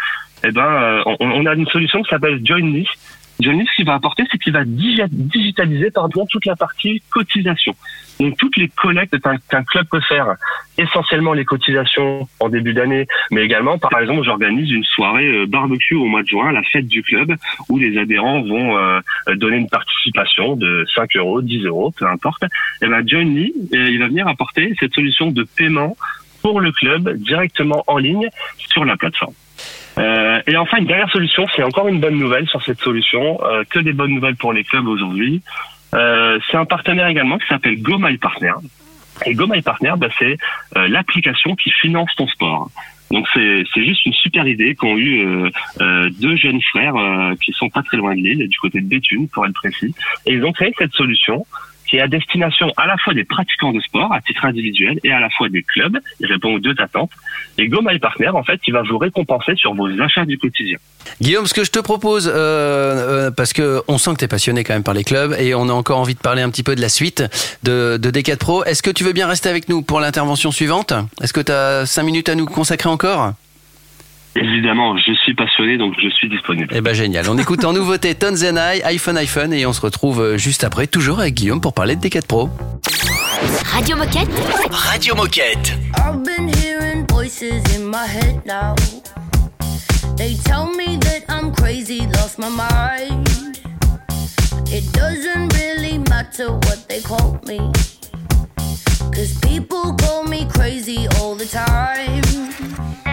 Eh 0.43 0.51
ben, 0.51 0.61
euh, 0.61 1.01
on, 1.05 1.15
on 1.19 1.45
a 1.45 1.53
une 1.55 1.67
solution 1.67 2.01
qui 2.03 2.09
s'appelle 2.09 2.39
Joinly. 2.45 2.87
Joinly, 3.39 3.65
ce 3.65 3.75
qu'il 3.75 3.85
va 3.85 3.93
apporter, 3.93 4.23
c'est 4.31 4.37
qu'il 4.37 4.53
va 4.53 4.65
digi- 4.65 5.07
digitaliser 5.09 5.91
pardon 5.91 6.25
toute 6.25 6.45
la 6.45 6.55
partie 6.55 7.01
cotisation. 7.09 7.73
Donc 8.19 8.37
toutes 8.37 8.57
les 8.57 8.67
collectes 8.67 9.15
qu'un 9.49 9.63
club 9.63 9.85
peut 9.89 10.01
faire, 10.01 10.35
essentiellement 10.77 11.33
les 11.33 11.45
cotisations 11.45 12.27
en 12.41 12.49
début 12.49 12.73
d'année, 12.73 13.07
mais 13.31 13.43
également, 13.43 13.77
par 13.77 13.97
exemple, 13.99 14.23
j'organise 14.23 14.69
une 14.71 14.83
soirée 14.83 15.27
euh, 15.27 15.45
barbecue 15.45 15.95
au 15.95 16.05
mois 16.05 16.23
de 16.23 16.27
juin, 16.27 16.51
la 16.51 16.63
fête 16.63 16.87
du 16.87 17.01
club, 17.01 17.33
où 17.69 17.77
les 17.77 17.97
adhérents 17.97 18.41
vont 18.41 18.77
euh, 18.77 18.99
donner 19.35 19.57
une 19.57 19.69
participation 19.69 20.57
de 20.57 20.85
5 20.93 21.15
euros, 21.15 21.41
10 21.41 21.65
euros, 21.65 21.91
peu 21.91 22.07
importe. 22.07 22.43
Et 22.81 22.87
ben 22.87 23.07
Joinly, 23.07 23.53
euh, 23.73 23.89
il 23.89 23.99
va 23.99 24.07
venir 24.07 24.27
apporter 24.27 24.73
cette 24.79 24.93
solution 24.93 25.31
de 25.31 25.43
paiement 25.43 25.95
pour 26.41 26.59
le 26.59 26.71
club 26.71 27.13
directement 27.17 27.83
en 27.87 27.97
ligne 27.97 28.27
sur 28.57 28.85
la 28.85 28.97
plateforme. 28.97 29.33
Euh, 29.99 30.41
et 30.47 30.55
enfin, 30.55 30.77
une 30.77 30.85
dernière 30.85 31.09
solution, 31.11 31.45
c'est 31.55 31.63
encore 31.63 31.87
une 31.87 31.99
bonne 31.99 32.17
nouvelle 32.17 32.47
sur 32.47 32.63
cette 32.63 32.79
solution, 32.79 33.39
euh, 33.43 33.63
que 33.69 33.79
des 33.79 33.93
bonnes 33.93 34.13
nouvelles 34.13 34.37
pour 34.37 34.53
les 34.53 34.63
clubs 34.63 34.87
aujourd'hui. 34.87 35.41
Euh, 35.93 36.39
c'est 36.49 36.57
un 36.57 36.65
partenaire 36.65 37.07
également 37.07 37.37
qui 37.37 37.47
s'appelle 37.47 37.81
Go 37.81 37.99
Partner. 38.21 38.53
Et 39.25 39.33
Go 39.33 39.47
Partner, 39.63 39.93
bah, 39.97 40.07
c'est 40.17 40.37
l'application 40.75 41.55
qui 41.55 41.71
finance 41.71 42.09
ton 42.15 42.27
sport. 42.27 42.69
Donc 43.11 43.27
c'est 43.33 43.65
juste 43.75 44.05
une 44.05 44.13
super 44.13 44.47
idée 44.47 44.75
qu'ont 44.75 44.95
eu 44.95 45.51
deux 45.79 46.35
jeunes 46.37 46.61
frères 46.61 46.93
qui 47.41 47.51
sont 47.51 47.69
pas 47.69 47.81
très 47.81 47.97
loin 47.97 48.15
de 48.15 48.21
Lille, 48.21 48.47
du 48.47 48.57
côté 48.59 48.79
de 48.79 48.85
Béthune 48.85 49.27
pour 49.27 49.45
être 49.45 49.53
précis, 49.53 49.93
et 50.25 50.33
ils 50.35 50.45
ont 50.45 50.53
créé 50.53 50.71
cette 50.77 50.93
solution 50.93 51.45
qui 51.89 51.97
est 51.97 52.01
à 52.01 52.07
destination 52.07 52.71
à 52.77 52.85
la 52.85 52.97
fois 52.97 53.13
des 53.13 53.23
pratiquants 53.23 53.71
de 53.71 53.79
sport 53.79 54.13
à 54.13 54.21
titre 54.21 54.45
individuel 54.45 54.99
et 55.03 55.11
à 55.11 55.19
la 55.19 55.29
fois 55.29 55.49
des 55.49 55.63
clubs. 55.63 55.97
Il 56.19 56.27
répond 56.27 56.53
aux 56.53 56.59
deux 56.59 56.75
attentes. 56.77 57.11
Et 57.57 57.67
Go 57.67 57.79
My 57.81 57.97
Partner, 57.99 58.29
en 58.29 58.43
fait, 58.43 58.59
il 58.67 58.73
va 58.73 58.83
vous 58.83 58.97
récompenser 58.97 59.55
sur 59.55 59.73
vos 59.73 59.87
achats 59.99 60.25
du 60.25 60.37
quotidien. 60.37 60.77
Guillaume, 61.21 61.47
ce 61.47 61.53
que 61.53 61.63
je 61.63 61.71
te 61.71 61.79
propose, 61.79 62.27
euh, 62.27 62.31
euh, 62.33 63.31
parce 63.31 63.53
que 63.53 63.81
on 63.87 63.97
sent 63.97 64.11
que 64.13 64.17
tu 64.17 64.25
es 64.25 64.27
passionné 64.27 64.63
quand 64.63 64.73
même 64.73 64.83
par 64.83 64.93
les 64.93 65.03
clubs 65.03 65.35
et 65.39 65.55
on 65.55 65.67
a 65.69 65.73
encore 65.73 65.99
envie 65.99 66.15
de 66.15 66.19
parler 66.19 66.41
un 66.41 66.49
petit 66.49 66.63
peu 66.63 66.75
de 66.75 66.81
la 66.81 66.89
suite 66.89 67.23
de, 67.63 67.97
de 67.97 68.11
D4 68.11 68.37
Pro. 68.37 68.63
Est-ce 68.63 68.83
que 68.83 68.91
tu 68.91 69.03
veux 69.03 69.13
bien 69.13 69.27
rester 69.27 69.49
avec 69.49 69.67
nous 69.67 69.81
pour 69.81 69.99
l'intervention 69.99 70.51
suivante? 70.51 70.93
Est-ce 71.21 71.33
que 71.33 71.41
tu 71.41 71.51
as 71.51 71.85
5 71.85 72.03
minutes 72.03 72.29
à 72.29 72.35
nous 72.35 72.45
consacrer 72.45 72.89
encore? 72.89 73.33
Évidemment, 74.41 74.95
je 74.97 75.11
suis 75.13 75.33
passionné, 75.33 75.77
donc 75.77 75.95
je 76.01 76.09
suis 76.09 76.29
disponible. 76.29 76.73
Eh 76.73 76.79
ben 76.79 76.93
génial. 76.93 77.29
On 77.29 77.37
écoute 77.37 77.65
en 77.65 77.73
nouveauté 77.73 78.15
Tones 78.15 78.37
and 78.45 78.55
I, 78.57 78.81
iPhone 78.85 79.17
iPhone 79.17 79.51
et 79.51 79.65
on 79.65 79.73
se 79.73 79.81
retrouve 79.81 80.21
euh, 80.21 80.37
juste 80.37 80.63
après, 80.63 80.87
toujours 80.87 81.19
avec 81.19 81.33
Guillaume 81.33 81.59
pour 81.59 81.73
parler 81.73 81.97
de 81.97 82.01
D4 82.01 82.25
Pro. 82.25 82.49
Radio 83.65 83.97
Moquette. 83.97 84.29
Radio 84.71 85.15
Moquette. 85.15 85.73
I've 85.97 86.23
been 86.23 86.49
hearing 86.55 87.05
voices 87.09 87.61
in 87.75 87.83
my 87.83 88.07
head 88.07 88.41
now. 88.45 88.75
They 90.15 90.35
tell 90.45 90.67
me 90.67 90.97
that 90.99 91.23
I'm 91.27 91.51
crazy, 91.51 92.07
lost 92.15 92.39
my 92.39 92.49
mind. 92.49 93.27
It 94.71 94.89
doesn't 94.93 95.53
really 95.53 95.97
matter 96.09 96.51
what 96.51 96.87
they 96.87 97.01
call 97.01 97.41
me. 97.45 97.59
Cause 99.13 99.37
people 99.41 99.95
call 99.95 100.23
me 100.23 100.45
crazy 100.45 101.07
all 101.19 101.35
the 101.35 101.45
time. 101.45 103.08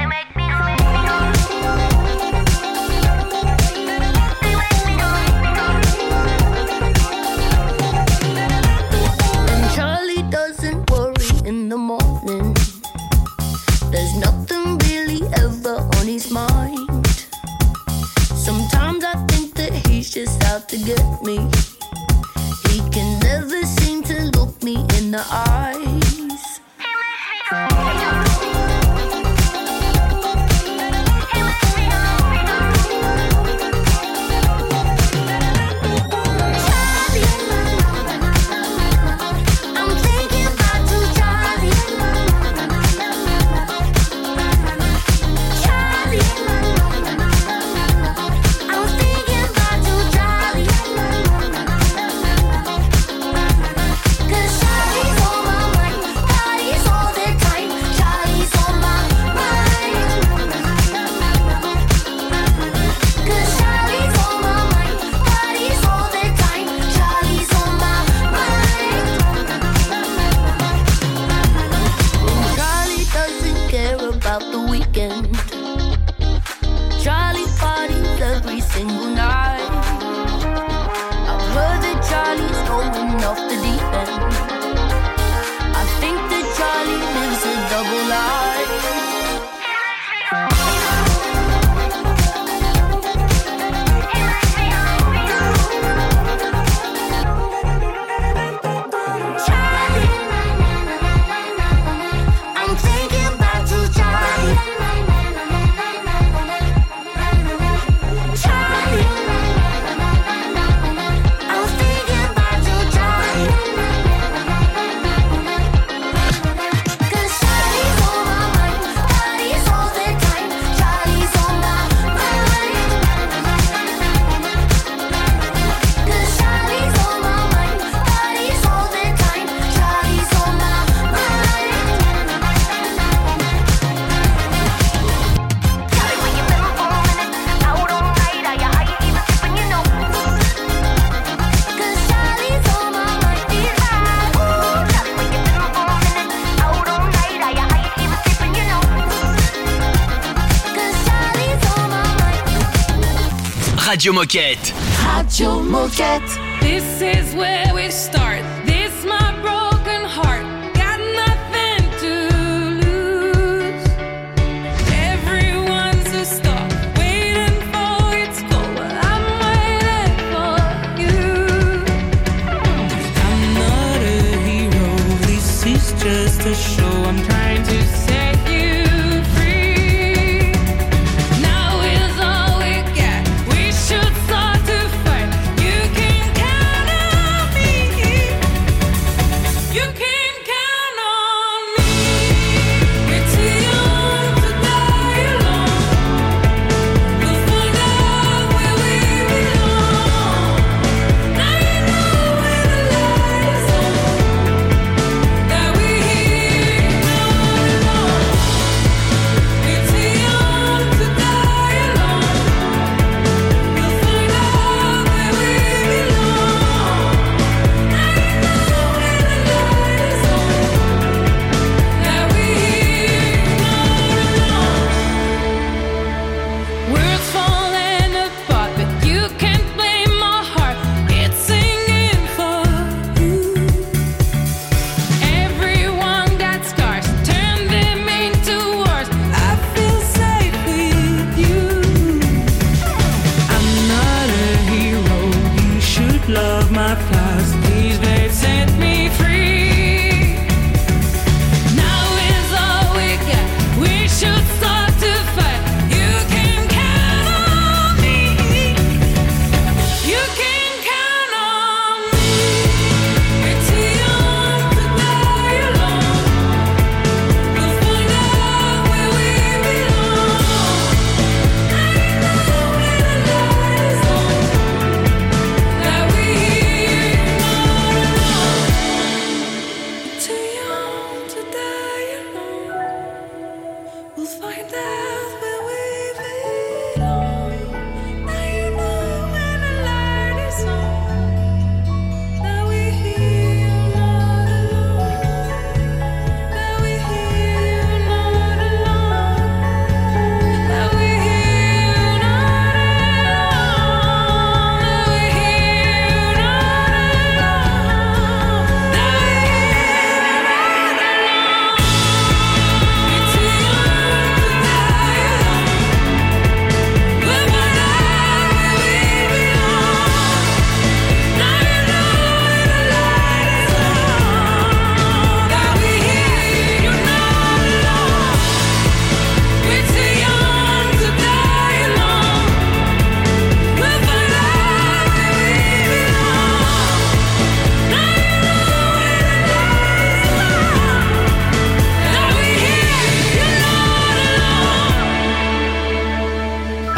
Radio 154.07 154.21
Moquette. 154.21 154.73
Radio 155.05 155.61
Moquette. 155.63 156.39
This 156.61 157.03
is 157.03 157.35
where 157.35 157.56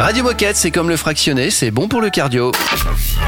Radio 0.09 0.23
Moquette, 0.23 0.55
c'est 0.55 0.71
comme 0.71 0.89
le 0.89 0.97
fractionné, 0.97 1.51
c'est 1.51 1.69
bon 1.69 1.87
pour 1.87 2.01
le 2.01 2.09
cardio. 2.09 2.51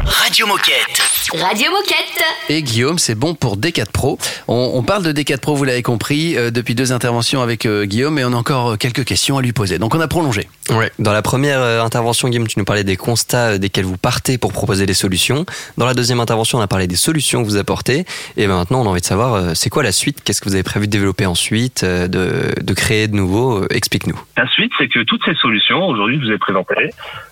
Radio 0.04 0.48
Moquette. 0.48 1.00
Radio 1.32 1.70
Moquette. 1.70 2.24
Et 2.50 2.64
Guillaume, 2.64 2.98
c'est 2.98 3.14
bon 3.14 3.36
pour 3.36 3.56
D4 3.56 3.92
Pro. 3.92 4.18
On, 4.48 4.72
on 4.74 4.82
parle 4.82 5.04
de 5.04 5.14
D4 5.14 5.38
Pro, 5.38 5.56
vous 5.56 5.64
l'avez 5.64 5.84
compris, 5.84 6.36
euh, 6.36 6.50
depuis 6.50 6.74
deux 6.74 6.92
interventions 6.92 7.44
avec 7.44 7.68
euh, 7.68 7.86
Guillaume, 7.86 8.18
et 8.18 8.26
on 8.26 8.34
a 8.34 8.36
encore 8.36 8.72
euh, 8.72 8.76
quelques 8.78 9.06
questions 9.06 9.38
à 9.38 9.44
lui 9.44 9.54
poser. 9.54 9.78
Donc 9.78 9.94
on 9.94 10.00
a 10.00 10.08
prolongé. 10.08 10.50
Ouais. 10.70 10.92
Dans 11.00 11.12
la 11.12 11.22
première 11.22 11.60
euh, 11.60 11.82
intervention, 11.82 12.30
Guillaume, 12.30 12.48
tu 12.48 12.60
nous 12.60 12.66
parlais 12.66 12.84
des 12.84 12.96
constats 12.96 13.54
euh, 13.54 13.58
desquels 13.58 13.84
vous 13.86 13.98
partez 13.98 14.38
pour 14.38 14.54
proposer 14.54 14.86
des 14.86 14.94
solutions. 14.94 15.46
Dans 15.78 15.86
la 15.86 15.94
deuxième 15.94 16.20
intervention, 16.20 16.60
on 16.60 16.62
a 16.62 16.68
parlé 16.68 16.88
des 16.88 16.96
solutions 16.96 17.42
que 17.42 17.48
vous 17.48 17.58
apportez. 17.58 18.06
Et 18.38 18.48
ben 18.48 18.56
maintenant, 18.56 18.82
on 18.82 18.86
a 18.86 18.90
envie 18.90 19.02
de 19.02 19.06
savoir, 19.06 19.34
euh, 19.34 19.52
c'est 19.56 19.70
quoi 19.70 19.82
la 19.82 19.92
suite? 19.92 20.24
Qu'est-ce 20.24 20.40
que 20.40 20.48
vous 20.48 20.56
avez 20.56 20.64
prévu 20.64 20.86
de 20.86 20.92
développer 20.92 21.26
ensuite, 21.26 21.84
euh, 21.84 22.08
de, 22.08 22.54
de 22.62 22.74
créer 22.74 23.08
de 23.08 23.16
nouveau? 23.16 23.68
Explique-nous. 23.70 24.20
La 24.38 24.48
suite, 24.50 24.72
c'est 24.78 24.88
que 24.88 25.00
toutes 25.00 25.26
ces 25.26 25.36
solutions, 25.36 25.86
aujourd'hui, 25.88 26.20
je 26.22 26.28
vous 26.28 26.32
ai 26.32 26.38
présentées, 26.38 26.92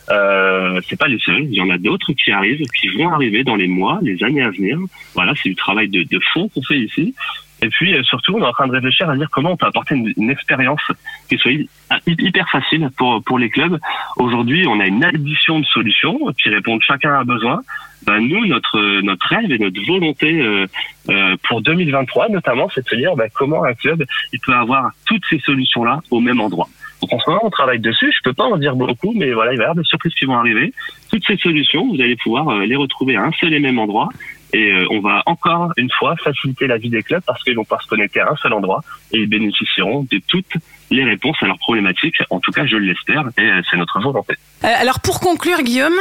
euh, 0.10 0.82
c'est 0.90 0.98
pas 0.98 1.08
les 1.08 1.20
seules. 1.20 1.46
Il 1.46 1.54
y 1.54 1.62
en 1.62 1.70
a 1.70 1.78
d'autres 1.78 2.12
qui 2.14 2.32
arrivent, 2.32 2.66
qui 2.80 2.88
vont 2.98 3.10
arriver 3.14 3.44
dans 3.44 3.56
les 3.56 3.68
mois, 3.68 4.00
les 4.02 4.22
années 4.24 4.42
à 4.42 4.50
venir. 4.50 4.80
Voilà, 5.14 5.34
c'est 5.42 5.50
du 5.50 5.56
travail 5.56 5.88
de, 5.88 6.02
de 6.04 6.20
fond 6.34 6.50
qu'on 6.50 6.64
fait 6.64 6.80
ici. 6.80 7.14
Et 7.62 7.68
puis, 7.70 7.94
euh, 7.94 8.04
surtout, 8.04 8.36
on 8.36 8.42
est 8.42 8.46
en 8.46 8.52
train 8.54 8.68
de 8.68 8.72
réfléchir 8.72 9.10
à 9.10 9.16
dire 9.18 9.28
comment 9.32 9.52
on 9.52 9.58
peut 9.58 9.66
apporter 9.66 9.96
une, 9.96 10.14
une 10.18 10.30
expérience 10.30 10.82
qui 11.28 11.38
soit 11.38 11.52
hy- 11.52 11.68
hyper 12.08 12.50
facile 12.50 12.90
pour, 12.98 13.22
pour 13.24 13.38
les 13.38 13.50
clubs. 13.50 13.78
Aujourd'hui, 14.18 14.66
on 14.68 14.80
a 14.80 14.86
une 14.88 15.04
addition 15.04 15.60
de 15.60 15.66
solutions 15.66 16.18
qui 16.42 16.50
répondent 16.50 16.82
chacun 16.82 17.12
à 17.14 17.18
un 17.20 17.26
besoin. 17.26 17.62
Ben, 18.06 18.20
nous, 18.22 18.46
notre, 18.46 19.02
notre 19.02 19.28
rêve 19.28 19.52
et 19.52 19.60
notre 19.60 19.86
volonté 19.86 20.40
euh, 20.40 20.68
euh, 21.10 21.36
pour 21.48 21.62
2023, 21.62 22.30
notamment, 22.30 22.70
c'est 22.74 22.84
de 22.84 22.90
se 22.90 22.96
dire 22.96 23.14
ben, 23.18 23.30
comment 23.36 23.64
un 23.66 23.74
club 23.74 24.06
il 24.32 24.40
peut 24.40 24.54
avoir 24.54 24.92
toutes 25.06 25.24
ces 25.30 25.40
solutions-là 25.40 26.00
au 26.12 26.22
même 26.22 26.40
endroit. 26.40 26.70
Donc 27.02 27.14
en 27.14 27.20
ce 27.20 27.30
moment, 27.30 27.42
on 27.46 27.50
travaille 27.50 27.80
dessus. 27.80 28.12
Je 28.16 28.22
peux 28.24 28.34
pas 28.34 28.46
en 28.46 28.58
dire 28.58 28.76
beaucoup, 28.76 29.14
mais 29.16 29.32
voilà, 29.32 29.52
il 29.54 29.58
va 29.58 29.64
y 29.64 29.66
avoir 29.66 29.76
des 29.76 29.84
surprises 29.84 30.14
qui 30.16 30.26
vont 30.26 30.36
arriver. 30.38 30.74
Toutes 31.12 31.26
ces 31.26 31.38
solutions, 31.38 31.88
vous 31.88 32.02
allez 32.02 32.16
pouvoir 32.16 32.50
euh, 32.50 32.66
les 32.66 32.76
retrouver 32.76 33.16
à 33.18 33.24
un 33.24 33.32
seul 33.34 33.54
et 33.54 33.60
même 33.60 33.80
endroit. 33.80 34.10
Et 34.54 34.72
euh, 34.72 34.86
on 34.92 35.00
va 35.00 35.22
encore 35.26 35.72
une 35.78 35.90
fois 35.92 36.16
faciliter 36.18 36.68
la 36.68 36.78
vie 36.78 36.90
des 36.90 37.04
clubs 37.04 37.22
parce 37.26 37.44
qu'ils 37.44 37.56
vont 37.56 37.64
pouvoir 37.64 37.84
se 37.84 37.88
connecter 37.88 38.20
à 38.20 38.32
un 38.32 38.36
seul 38.36 38.54
endroit 38.54 38.82
et 39.12 39.20
ils 39.20 39.30
bénéficieront 39.30 40.08
de 40.10 40.20
toutes 40.28 40.54
les 40.92 41.04
réponses 41.04 41.38
à 41.42 41.46
leurs 41.46 41.60
problématiques. 41.60 42.18
En 42.30 42.40
tout 42.40 42.52
cas, 42.52 42.66
je 42.66 42.78
l'espère 42.78 43.26
et 43.38 43.42
euh, 43.42 43.62
c'est 43.70 43.78
notre 43.78 44.00
volonté. 44.00 44.34
Euh, 44.64 44.68
Alors 44.80 45.00
pour 45.02 45.20
conclure, 45.20 45.62
Guillaume, 45.62 45.94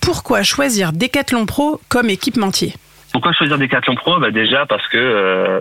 pourquoi 0.00 0.42
choisir 0.42 0.92
Decathlon 0.92 1.46
Pro 1.46 1.80
comme 1.88 2.10
équipementier? 2.10 2.74
Pourquoi 3.12 3.32
choisir 3.32 3.58
Decathlon 3.58 3.94
Pro? 3.94 4.18
Bah 4.18 4.32
Déjà 4.32 4.66
parce 4.66 4.86
que 4.88 4.98
euh, 4.98 5.60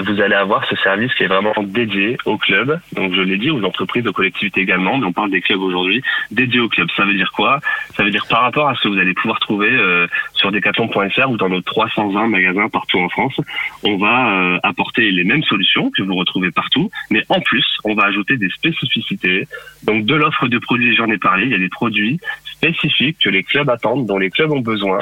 vous 0.00 0.20
allez 0.20 0.34
avoir 0.34 0.64
ce 0.68 0.76
service 0.76 1.12
qui 1.14 1.24
est 1.24 1.28
vraiment 1.28 1.54
dédié 1.62 2.16
aux 2.24 2.38
clubs. 2.38 2.80
Donc 2.92 3.14
je 3.14 3.20
l'ai 3.20 3.38
dit, 3.38 3.50
aux 3.50 3.62
entreprises, 3.64 4.06
aux 4.06 4.12
collectivités 4.12 4.60
également, 4.60 4.98
mais 4.98 5.06
on 5.06 5.12
parle 5.12 5.30
des 5.30 5.40
clubs 5.40 5.60
aujourd'hui, 5.60 6.02
dédié 6.30 6.60
aux 6.60 6.68
clubs. 6.68 6.88
Ça 6.96 7.04
veut 7.04 7.14
dire 7.14 7.30
quoi? 7.32 7.60
Ça 7.96 8.04
veut 8.04 8.10
dire 8.10 8.26
par 8.28 8.42
rapport 8.42 8.68
à 8.68 8.74
ce 8.74 8.82
que 8.82 8.88
vous 8.88 8.98
allez 8.98 9.14
pouvoir 9.14 9.40
trouver 9.40 9.70
euh, 9.70 10.06
sur 10.34 10.52
decathlon.fr 10.52 11.30
ou 11.30 11.36
dans 11.36 11.48
nos 11.48 11.60
320 11.60 12.28
magasins 12.28 12.68
partout 12.68 12.98
en 12.98 13.08
France, 13.08 13.40
on 13.82 13.96
va 13.96 14.32
euh, 14.32 14.58
apporter 14.62 15.10
les 15.10 15.24
mêmes 15.24 15.42
solutions 15.44 15.90
que 15.90 16.02
vous 16.02 16.14
retrouvez 16.14 16.50
partout, 16.50 16.90
mais 17.10 17.22
en 17.28 17.40
plus, 17.40 17.66
on 17.84 17.94
va 17.94 18.04
ajouter 18.04 18.36
des 18.36 18.50
spécificités. 18.50 19.46
Donc 19.84 20.04
de 20.04 20.14
l'offre 20.14 20.48
de 20.48 20.58
produits, 20.58 20.94
j'en 20.96 21.06
ai 21.06 21.18
parlé, 21.18 21.44
il 21.44 21.52
y 21.52 21.54
a 21.54 21.58
des 21.58 21.68
produits 21.68 22.20
spécifiques 22.44 23.18
que 23.22 23.30
les 23.30 23.42
clubs 23.42 23.68
attendent, 23.70 24.06
dont 24.06 24.18
les 24.18 24.30
clubs 24.30 24.50
ont 24.50 24.60
besoin 24.60 24.98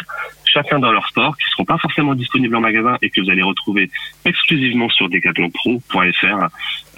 chacun 0.57 0.79
dans 0.79 0.91
leur 0.91 1.07
sport, 1.09 1.37
qui 1.37 1.45
seront 1.51 1.67
pas 1.67 1.77
forcément 1.77 2.15
disponibles 2.15 2.57
en 2.57 2.61
magasin 2.61 2.97
et 3.03 3.11
que 3.11 3.21
vous 3.21 3.31
allez 3.31 3.43
retrouver 3.43 3.91
exclusivement 4.25 4.89
sur 4.89 5.09
decathlonpro.fr. 5.11 6.49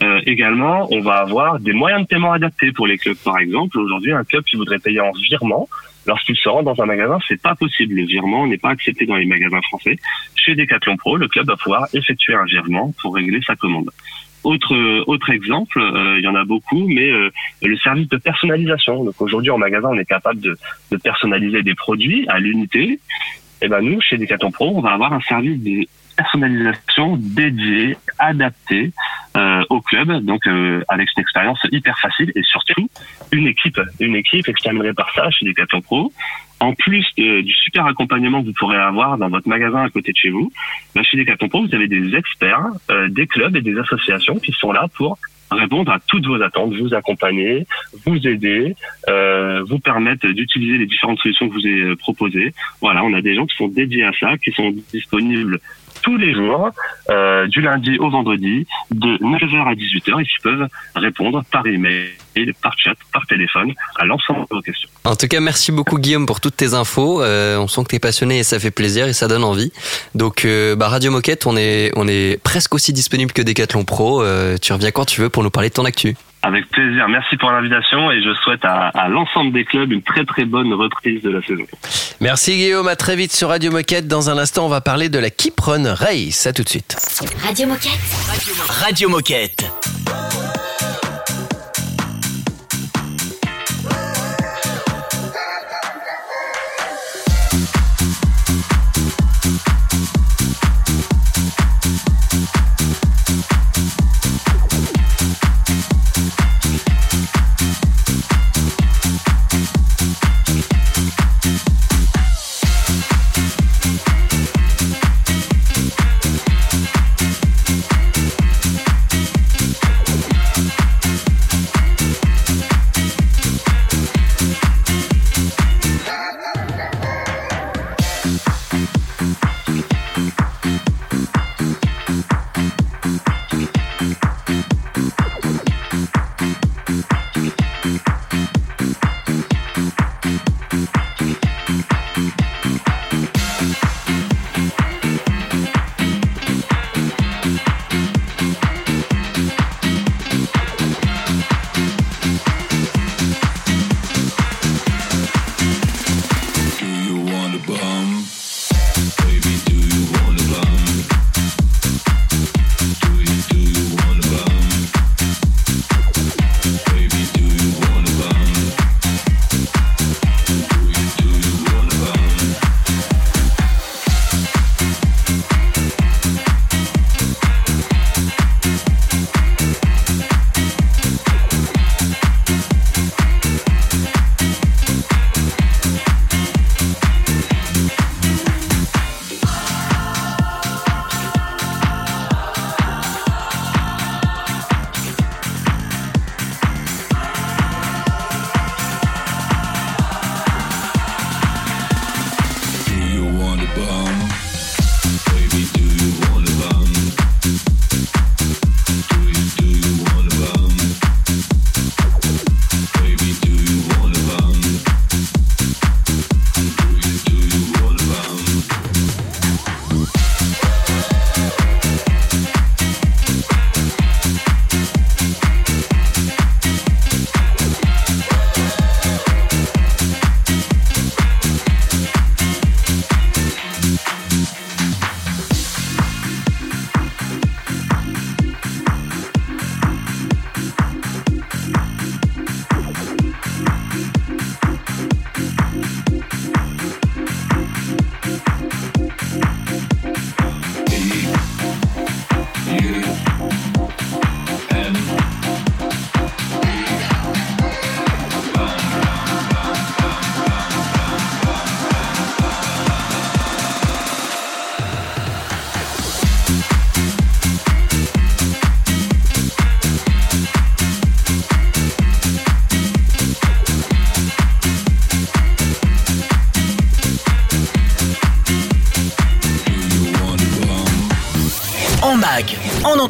Euh, 0.02 0.20
également, 0.26 0.86
on 0.92 1.00
va 1.00 1.16
avoir 1.16 1.58
des 1.58 1.72
moyens 1.72 2.02
de 2.02 2.06
paiement 2.06 2.32
adaptés 2.32 2.70
pour 2.70 2.86
les 2.86 2.98
clubs. 2.98 3.16
Par 3.16 3.38
exemple, 3.38 3.78
aujourd'hui, 3.80 4.12
un 4.12 4.22
club 4.22 4.44
qui 4.44 4.56
voudrait 4.56 4.78
payer 4.78 5.00
en 5.00 5.10
virement, 5.10 5.68
lorsqu'il 6.06 6.36
se 6.36 6.48
rend 6.48 6.62
dans 6.62 6.80
un 6.80 6.86
magasin, 6.86 7.18
c'est 7.26 7.42
pas 7.42 7.56
possible. 7.56 7.96
Le 7.96 8.06
virement 8.06 8.46
n'est 8.46 8.58
pas 8.58 8.70
accepté 8.70 9.06
dans 9.06 9.16
les 9.16 9.26
magasins 9.26 9.60
français. 9.62 9.96
Chez 10.36 10.54
Decathlon 10.54 10.96
Pro, 10.96 11.16
le 11.16 11.26
club 11.26 11.48
va 11.48 11.56
pouvoir 11.56 11.88
effectuer 11.92 12.34
un 12.34 12.44
virement 12.44 12.94
pour 13.02 13.16
régler 13.16 13.40
sa 13.44 13.56
commande. 13.56 13.90
Autre 14.44 14.76
autre 15.08 15.30
exemple, 15.30 15.80
euh, 15.80 16.16
il 16.18 16.24
y 16.24 16.28
en 16.28 16.36
a 16.36 16.44
beaucoup, 16.44 16.86
mais 16.86 17.10
euh, 17.10 17.28
le 17.60 17.76
service 17.78 18.08
de 18.08 18.18
personnalisation. 18.18 19.04
Donc 19.04 19.20
aujourd'hui 19.20 19.50
en 19.50 19.58
magasin, 19.58 19.88
on 19.90 19.98
est 19.98 20.04
capable 20.04 20.40
de 20.40 20.56
personnaliser 21.02 21.62
des 21.62 21.74
produits 21.74 22.24
à 22.28 22.38
l'unité. 22.38 23.00
Et 23.62 23.68
ben 23.68 23.80
nous, 23.80 24.00
chez 24.00 24.16
Decathlon 24.18 24.50
Pro, 24.50 24.72
on 24.76 24.80
va 24.80 24.90
avoir 24.92 25.12
un 25.12 25.20
service 25.20 25.60
de 25.62 25.86
personnalisation 26.16 27.16
dédié, 27.16 27.96
adapté 28.18 28.92
euh, 29.36 29.62
au 29.70 29.80
club, 29.80 30.10
donc 30.24 30.46
euh, 30.46 30.82
avec 30.88 31.08
une 31.16 31.20
expérience 31.22 31.58
hyper 31.70 31.98
facile 31.98 32.32
et 32.34 32.42
surtout 32.42 32.88
une 33.32 33.46
équipe, 33.46 33.80
une 34.00 34.16
équipe, 34.16 34.48
et 34.48 34.92
par 34.94 35.12
ça 35.14 35.30
chez 35.30 35.46
Decathlon 35.46 35.80
Pro. 35.80 36.12
En 36.60 36.72
plus 36.74 37.06
de- 37.16 37.40
du 37.42 37.52
super 37.52 37.86
accompagnement 37.86 38.40
que 38.42 38.46
vous 38.46 38.52
pourrez 38.52 38.76
avoir 38.78 39.16
dans 39.16 39.28
votre 39.28 39.48
magasin 39.48 39.84
à 39.84 39.90
côté 39.90 40.10
de 40.10 40.16
chez 40.16 40.30
vous, 40.30 40.50
bah, 40.94 41.02
chez 41.04 41.16
Decathlon 41.16 41.48
Pro, 41.48 41.64
vous 41.66 41.74
avez 41.74 41.86
des 41.86 42.16
experts, 42.16 42.64
euh, 42.90 43.06
des 43.08 43.28
clubs 43.28 43.54
et 43.54 43.60
des 43.60 43.78
associations 43.78 44.36
qui 44.40 44.50
sont 44.52 44.72
là 44.72 44.86
pour 44.96 45.18
répondre 45.50 45.90
à 45.90 45.98
toutes 46.06 46.26
vos 46.26 46.40
attentes, 46.42 46.74
vous 46.74 46.94
accompagner, 46.94 47.66
vous 48.04 48.26
aider, 48.26 48.74
euh, 49.08 49.62
vous 49.64 49.78
permettre 49.78 50.26
d'utiliser 50.28 50.78
les 50.78 50.86
différentes 50.86 51.18
solutions 51.18 51.48
que 51.48 51.54
vous 51.54 51.66
euh, 51.66 51.96
proposées. 51.96 52.52
Voilà, 52.80 53.04
on 53.04 53.12
a 53.14 53.22
des 53.22 53.34
gens 53.34 53.46
qui 53.46 53.56
sont 53.56 53.68
dédiés 53.68 54.04
à 54.04 54.12
ça, 54.18 54.36
qui 54.38 54.52
sont 54.52 54.74
disponibles 54.92 55.60
tous 56.08 56.16
les 56.16 56.32
jours, 56.32 56.70
euh, 57.10 57.46
du 57.48 57.60
lundi 57.60 57.98
au 57.98 58.08
vendredi, 58.08 58.66
de 58.90 59.18
9h 59.18 59.68
à 59.68 59.74
18h, 59.74 60.20
et 60.20 60.24
qui 60.24 60.38
peuvent 60.42 60.66
répondre 60.94 61.44
par 61.52 61.66
email, 61.66 62.08
par 62.62 62.72
chat, 62.78 62.94
par 63.12 63.26
téléphone, 63.26 63.74
à 63.96 64.06
l'ensemble 64.06 64.46
de 64.50 64.56
vos 64.56 64.62
questions. 64.62 64.88
En 65.04 65.16
tout 65.16 65.28
cas, 65.28 65.40
merci 65.40 65.70
beaucoup 65.70 65.98
Guillaume 65.98 66.24
pour 66.24 66.40
toutes 66.40 66.56
tes 66.56 66.72
infos. 66.72 67.22
Euh, 67.22 67.58
on 67.58 67.68
sent 67.68 67.82
que 67.84 67.88
t'es 67.88 67.98
passionné 67.98 68.38
et 68.38 68.42
ça 68.42 68.58
fait 68.58 68.70
plaisir 68.70 69.06
et 69.06 69.12
ça 69.12 69.28
donne 69.28 69.44
envie. 69.44 69.70
Donc, 70.14 70.46
euh, 70.46 70.76
bah, 70.76 70.88
Radio 70.88 71.10
Moquette, 71.10 71.46
on 71.46 71.58
est, 71.58 71.92
on 71.94 72.08
est 72.08 72.42
presque 72.42 72.74
aussi 72.74 72.94
disponible 72.94 73.32
que 73.32 73.42
Decathlon 73.42 73.84
Pro. 73.84 74.22
Tu 74.62 74.72
reviens 74.72 74.90
quand 74.90 75.04
tu 75.04 75.20
veux 75.20 75.28
pour 75.28 75.42
nous 75.42 75.50
parler 75.50 75.68
de 75.68 75.74
ton 75.74 75.84
actu. 75.84 76.16
Avec 76.42 76.68
plaisir. 76.70 77.08
Merci 77.08 77.36
pour 77.36 77.50
l'invitation 77.50 78.10
et 78.12 78.22
je 78.22 78.32
souhaite 78.34 78.64
à, 78.64 78.88
à 78.88 79.08
l'ensemble 79.08 79.52
des 79.52 79.64
clubs 79.64 79.90
une 79.90 80.02
très 80.02 80.24
très 80.24 80.44
bonne 80.44 80.72
reprise 80.72 81.22
de 81.22 81.30
la 81.30 81.42
saison. 81.42 81.64
Merci 82.20 82.56
Guillaume, 82.56 82.88
à 82.88 82.96
très 82.96 83.16
vite 83.16 83.32
sur 83.32 83.48
Radio 83.48 83.72
Moquette. 83.72 84.06
Dans 84.06 84.30
un 84.30 84.38
instant, 84.38 84.66
on 84.66 84.68
va 84.68 84.80
parler 84.80 85.08
de 85.08 85.18
la 85.18 85.30
Keep 85.30 85.58
Run 85.60 85.94
Race. 85.94 86.46
À 86.46 86.52
tout 86.52 86.62
de 86.62 86.68
suite. 86.68 86.96
Radio 87.44 87.66
Moquette. 87.66 87.90
Radio 88.68 89.08
Moquette. 89.08 89.64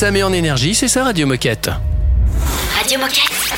Ça 0.00 0.10
met 0.10 0.22
en 0.22 0.32
énergie, 0.32 0.74
c'est 0.74 0.88
ça 0.88 1.04
Radio 1.04 1.26
Moquette? 1.26 1.68
Radio 2.74 2.98
Moquette. 2.98 3.52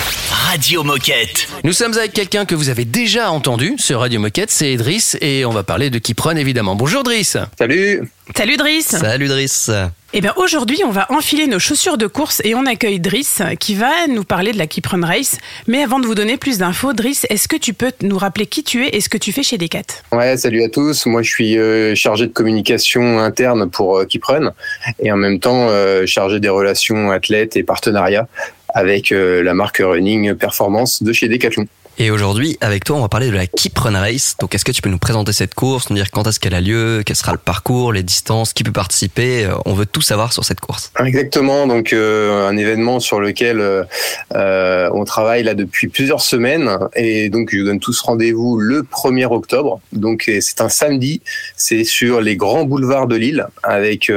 Radio 0.48 0.82
Moquette. 0.82 1.31
Nous 1.64 1.72
sommes 1.72 1.96
avec 1.96 2.12
quelqu'un 2.12 2.44
que 2.44 2.56
vous 2.56 2.70
avez 2.70 2.84
déjà 2.84 3.30
entendu 3.30 3.74
sur 3.78 4.00
Radio 4.00 4.18
Moquette, 4.18 4.50
c'est 4.50 4.74
Driss, 4.74 5.16
et 5.20 5.44
on 5.44 5.50
va 5.50 5.62
parler 5.62 5.90
de 5.90 5.98
Kipron 5.98 6.34
évidemment. 6.36 6.74
Bonjour 6.74 7.04
Driss. 7.04 7.36
Salut 7.56 8.02
Salut 8.36 8.56
Driss 8.56 8.88
Salut 8.88 9.28
Driss. 9.28 9.70
Eh 10.12 10.20
bien 10.20 10.34
aujourd'hui, 10.36 10.80
on 10.84 10.90
va 10.90 11.06
enfiler 11.10 11.46
nos 11.46 11.60
chaussures 11.60 11.96
de 11.98 12.08
course 12.08 12.42
et 12.44 12.56
on 12.56 12.66
accueille 12.66 12.98
Driss 12.98 13.42
qui 13.60 13.76
va 13.76 14.08
nous 14.08 14.24
parler 14.24 14.50
de 14.52 14.58
la 14.58 14.66
Keep 14.66 14.88
Run 14.88 15.06
Race. 15.06 15.38
Mais 15.68 15.82
avant 15.82 16.00
de 16.00 16.06
vous 16.06 16.16
donner 16.16 16.36
plus 16.36 16.58
d'infos, 16.58 16.94
Driss, 16.94 17.26
est-ce 17.30 17.46
que 17.46 17.56
tu 17.56 17.74
peux 17.74 17.92
nous 18.02 18.18
rappeler 18.18 18.46
qui 18.46 18.64
tu 18.64 18.84
es 18.84 18.96
et 18.96 19.00
ce 19.00 19.08
que 19.08 19.16
tu 19.16 19.30
fais 19.32 19.44
chez 19.44 19.56
Decat? 19.56 20.02
Ouais, 20.10 20.36
salut 20.36 20.64
à 20.64 20.68
tous. 20.68 21.06
Moi, 21.06 21.22
je 21.22 21.30
suis 21.30 21.58
euh, 21.58 21.94
chargé 21.94 22.26
de 22.26 22.32
communication 22.32 23.20
interne 23.20 23.70
pour 23.70 23.98
euh, 23.98 24.04
Keeprun 24.04 24.52
et 24.98 25.12
en 25.12 25.16
même 25.16 25.38
temps 25.38 25.68
euh, 25.70 26.06
chargé 26.06 26.40
des 26.40 26.48
relations 26.48 27.10
athlètes 27.12 27.56
et 27.56 27.62
partenariats 27.62 28.26
avec 28.74 29.12
euh, 29.12 29.42
la 29.42 29.54
marque 29.54 29.78
Running 29.78 30.34
Performance 30.34 31.02
de 31.02 31.12
chez 31.12 31.28
Decathlon. 31.28 31.66
Et 32.04 32.10
aujourd'hui, 32.10 32.58
avec 32.60 32.82
toi, 32.82 32.96
on 32.96 33.00
va 33.00 33.08
parler 33.08 33.28
de 33.28 33.32
la 33.32 33.46
Keep 33.46 33.78
Run 33.78 33.96
Race. 33.96 34.34
Donc, 34.40 34.56
est-ce 34.56 34.64
que 34.64 34.72
tu 34.72 34.82
peux 34.82 34.90
nous 34.90 34.98
présenter 34.98 35.32
cette 35.32 35.54
course, 35.54 35.88
nous 35.88 35.94
dire 35.94 36.10
quand 36.10 36.26
est-ce 36.26 36.40
qu'elle 36.40 36.52
a 36.52 36.60
lieu, 36.60 37.04
quel 37.06 37.14
sera 37.14 37.30
le 37.30 37.38
parcours, 37.38 37.92
les 37.92 38.02
distances, 38.02 38.52
qui 38.52 38.64
peut 38.64 38.72
participer 38.72 39.44
Euh, 39.44 39.54
On 39.66 39.74
veut 39.74 39.86
tout 39.86 40.02
savoir 40.02 40.32
sur 40.32 40.44
cette 40.44 40.58
course. 40.58 40.90
Exactement, 40.98 41.68
donc 41.68 41.92
euh, 41.92 42.48
un 42.48 42.56
événement 42.56 42.98
sur 42.98 43.20
lequel 43.20 43.60
euh, 43.60 44.90
on 44.92 45.04
travaille 45.04 45.44
là 45.44 45.54
depuis 45.54 45.86
plusieurs 45.86 46.22
semaines 46.22 46.76
et 46.96 47.28
donc 47.28 47.50
je 47.52 47.58
vous 47.58 47.66
donne 47.66 47.78
tous 47.78 48.00
rendez-vous 48.00 48.58
le 48.58 48.82
1er 48.82 49.32
octobre. 49.32 49.80
Donc 49.92 50.28
c'est 50.40 50.60
un 50.60 50.68
samedi, 50.68 51.20
c'est 51.56 51.84
sur 51.84 52.20
les 52.20 52.34
grands 52.34 52.64
boulevards 52.64 53.06
de 53.06 53.14
Lille 53.14 53.46
avec 53.62 54.10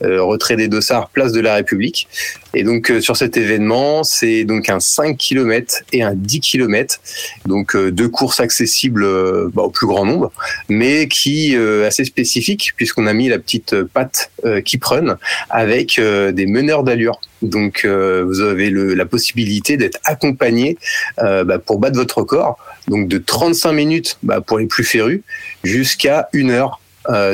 retrait 0.00 0.54
des 0.54 0.68
dossards, 0.68 1.08
place 1.08 1.32
de 1.32 1.40
la 1.40 1.56
République. 1.56 2.06
Et 2.54 2.62
donc 2.62 2.92
sur 3.00 3.16
cet 3.16 3.36
événement, 3.36 4.04
c'est 4.04 4.44
donc 4.44 4.68
un 4.68 4.78
5 4.78 5.16
km 5.16 5.82
et 5.92 6.02
un 6.02 6.14
10 6.14 6.40
km, 6.40 7.00
donc 7.46 7.74
euh, 7.74 7.90
deux 7.90 8.08
courses 8.08 8.40
accessibles 8.40 9.04
euh, 9.04 9.50
bah, 9.52 9.62
au 9.62 9.70
plus 9.70 9.86
grand 9.86 10.04
nombre, 10.04 10.32
mais 10.68 11.08
qui 11.08 11.56
euh, 11.56 11.86
assez 11.86 12.04
spécifiques 12.04 12.72
puisqu'on 12.76 13.06
a 13.06 13.12
mis 13.12 13.28
la 13.28 13.38
petite 13.38 13.82
patte 13.82 14.30
Keep 14.64 14.84
Run 14.84 15.18
avec 15.50 16.00
des 16.00 16.46
meneurs 16.46 16.84
d'allure. 16.84 17.20
Donc 17.42 17.86
vous 17.86 18.40
avez 18.40 18.70
la 18.70 19.06
possibilité 19.06 19.76
d'être 19.76 19.98
accompagné 20.04 20.76
bah, 21.18 21.58
pour 21.64 21.78
battre 21.78 21.96
votre 21.96 22.18
record, 22.18 22.58
donc 22.88 23.08
de 23.08 23.18
35 23.18 23.72
minutes 23.72 24.18
bah, 24.22 24.40
pour 24.40 24.58
les 24.58 24.66
plus 24.66 24.84
férus 24.84 25.22
jusqu'à 25.64 26.28
une 26.32 26.50
heure 26.50 26.80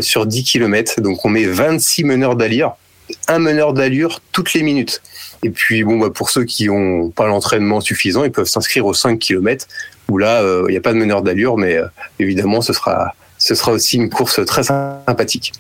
sur 0.01 0.27
10 0.27 0.45
km. 0.45 1.01
Donc 1.01 1.25
on 1.25 1.29
met 1.29 1.45
26 1.45 2.05
meneurs 2.05 2.37
d'allure, 2.37 2.77
un 3.29 3.39
meneur 3.39 3.73
d'allure 3.73 4.21
toutes 4.33 4.55
les 4.55 4.63
minutes. 4.63 5.03
Et 5.45 5.51
puis 5.51 5.85
bon, 5.85 5.99
bah, 5.99 6.09
pour 6.13 6.31
ceux 6.31 6.45
qui 6.45 6.71
ont 6.71 7.11
pas 7.11 7.27
l'entraînement 7.27 7.81
suffisant, 7.81 8.25
ils 8.25 8.33
peuvent 8.33 8.49
s'inscrire 8.49 8.87
aux 8.87 8.95
5 8.95 9.19
km 9.19 9.67
où 10.11 10.19
là 10.19 10.43
euh, 10.43 10.65
il 10.69 10.73
n'y 10.73 10.77
a 10.77 10.81
pas 10.81 10.93
de 10.93 10.99
meneur 10.99 11.23
d'allure, 11.23 11.57
mais 11.59 11.77
euh, 11.77 11.87
évidemment 12.19 12.63
ce 12.63 12.73
sera 12.73 13.15
ce 13.39 13.55
sera 13.55 13.73
aussi 13.73 13.97
une 13.97 14.11
course 14.11 14.45
très 14.47 14.63
sympathique. 14.63 15.53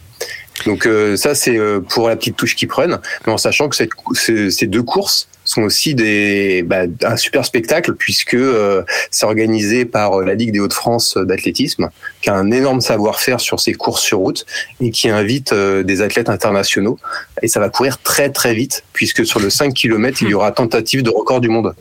Donc 0.67 0.87
euh, 0.87 1.17
ça 1.17 1.35
c'est 1.35 1.59
euh, 1.59 1.81
pour 1.81 2.09
la 2.09 2.17
petite 2.17 2.37
touche 2.37 2.57
qui 2.57 2.67
prennent, 2.67 2.99
mais 3.27 3.33
en 3.33 3.39
sachant 3.39 3.69
que 3.69 3.77
ces 3.77 4.67
deux 4.67 4.83
courses 4.83 5.29
sont 5.55 5.63
aussi 5.63 5.95
des 5.95 6.63
bah, 6.63 6.83
un 7.03 7.17
super 7.17 7.45
spectacle 7.45 7.95
puisque 7.95 8.35
euh, 8.35 8.83
c'est 9.11 9.27
organisé 9.27 9.85
par 9.85 10.21
euh, 10.21 10.25
la 10.25 10.35
Ligue 10.35 10.53
des 10.53 10.61
Hauts-de-France 10.61 11.17
d'athlétisme, 11.17 11.91
qui 12.21 12.31
a 12.31 12.35
un 12.35 12.51
énorme 12.51 12.81
savoir-faire 12.81 13.41
sur 13.41 13.61
ces 13.61 13.75
courses 13.75 14.03
sur 14.03 14.19
route 14.19 14.45
et 14.81 14.91
qui 14.91 15.09
invite 15.09 15.53
euh, 15.53 15.83
des 15.83 16.03
athlètes 16.03 16.29
internationaux. 16.29 16.99
Et 17.43 17.49
ça 17.49 17.61
va 17.61 17.69
courir 17.69 18.01
très 18.03 18.31
très 18.31 18.55
vite 18.55 18.85
puisque 18.93 19.25
sur 19.25 19.41
le 19.41 19.51
5 19.51 19.73
km, 19.75 20.23
il 20.23 20.29
y 20.29 20.35
aura 20.35 20.53
tentative 20.53 21.03
de 21.03 21.11
record 21.11 21.41
du 21.41 21.49
monde 21.49 21.75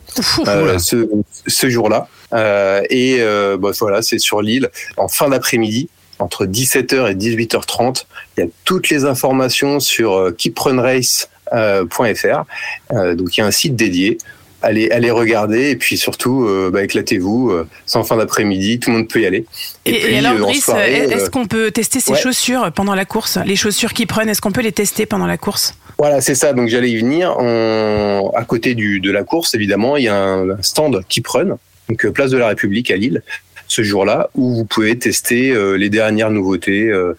euh, 0.46 0.78
ce, 0.78 1.08
ce 1.46 1.68
jour-là. 1.68 2.08
Euh, 2.32 2.82
et 2.90 3.18
euh, 3.20 3.56
bah, 3.56 3.70
voilà, 3.78 4.02
c'est 4.02 4.18
sur 4.18 4.42
l'île 4.42 4.70
en 4.96 5.08
fin 5.08 5.28
d'après-midi 5.28 5.88
entre 6.18 6.46
17h 6.46 7.10
et 7.10 7.14
18h30. 7.14 8.04
Il 8.36 8.44
y 8.44 8.46
a 8.46 8.50
toutes 8.64 8.88
les 8.88 9.04
informations 9.04 9.80
sur 9.80 10.14
euh, 10.14 10.30
keeprunrace.fr. 10.30 11.33
Euh, 12.92 13.14
donc 13.14 13.36
il 13.36 13.40
y 13.40 13.42
a 13.42 13.46
un 13.46 13.50
site 13.50 13.76
dédié. 13.76 14.18
Allez, 14.62 14.88
allez 14.90 15.10
regarder 15.10 15.70
et 15.72 15.76
puis 15.76 15.98
surtout 15.98 16.46
euh, 16.46 16.70
bah, 16.72 16.82
éclatez-vous. 16.82 17.50
euh, 17.50 17.68
c'est 17.84 17.98
en 17.98 18.04
fin 18.04 18.16
d'après-midi, 18.16 18.78
tout 18.80 18.90
le 18.90 18.96
monde 18.96 19.08
peut 19.08 19.20
y 19.20 19.26
aller. 19.26 19.44
Et, 19.84 19.90
et 19.94 19.98
puis, 20.00 20.16
alors, 20.16 20.48
euh, 20.48 20.52
soirée, 20.54 20.94
est-ce 21.04 21.24
euh, 21.24 21.28
qu'on 21.28 21.44
peut 21.46 21.70
tester 21.70 22.00
ouais. 22.10 22.16
chaussures 22.18 22.72
pendant 22.74 22.94
la 22.94 23.04
course 23.04 23.38
Les 23.44 23.56
chaussures 23.56 23.92
qui 23.92 24.06
prennent, 24.06 24.30
est-ce 24.30 24.40
qu'on 24.40 24.52
peut 24.52 24.62
les 24.62 24.72
tester 24.72 25.04
pendant 25.04 25.26
la 25.26 25.36
course? 25.36 25.74
Voilà, 25.98 26.22
c'est 26.22 26.34
ça. 26.34 26.54
Donc 26.54 26.68
j'allais 26.68 26.90
y 26.90 26.96
venir. 26.96 27.36
On- 27.38 28.30
À 28.34 28.44
côté 28.46 28.74
du, 28.74 29.00
de 29.00 29.10
la 29.10 29.22
course, 29.22 29.54
évidemment, 29.54 29.98
il 29.98 30.04
y 30.04 30.08
a 30.08 30.16
un 30.16 30.56
stand 30.62 31.02
Keep 31.10 31.26
Run, 31.28 31.58
donc 31.90 32.04
euh, 32.06 32.10
place 32.10 32.30
de 32.30 32.38
la 32.38 32.48
République 32.48 32.90
à 32.90 32.96
Lille, 32.96 33.22
ce 33.68 33.82
jour-là, 33.82 34.30
où 34.34 34.54
vous 34.54 34.64
pouvez 34.64 34.98
tester 34.98 35.50
euh, 35.50 35.74
les 35.74 35.90
dernières 35.90 36.30
nouveautés. 36.30 36.84
euh, 36.88 37.12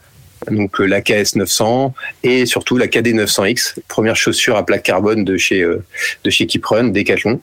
donc 0.52 0.80
euh, 0.80 0.86
la 0.86 1.02
KS 1.02 1.36
900 1.36 1.94
et 2.24 2.46
surtout 2.46 2.78
la 2.78 2.88
KD 2.88 3.14
900X, 3.14 3.76
première 3.88 4.16
chaussure 4.16 4.56
à 4.58 4.66
plaque 4.66 4.84
carbone 4.84 5.24
de 5.26 5.38
chez 5.38 5.62
euh, 5.62 5.84
de 6.24 6.30
chez 6.30 6.46
Keep 6.46 6.66
Run, 6.66 6.86
Decathlon, 6.90 7.42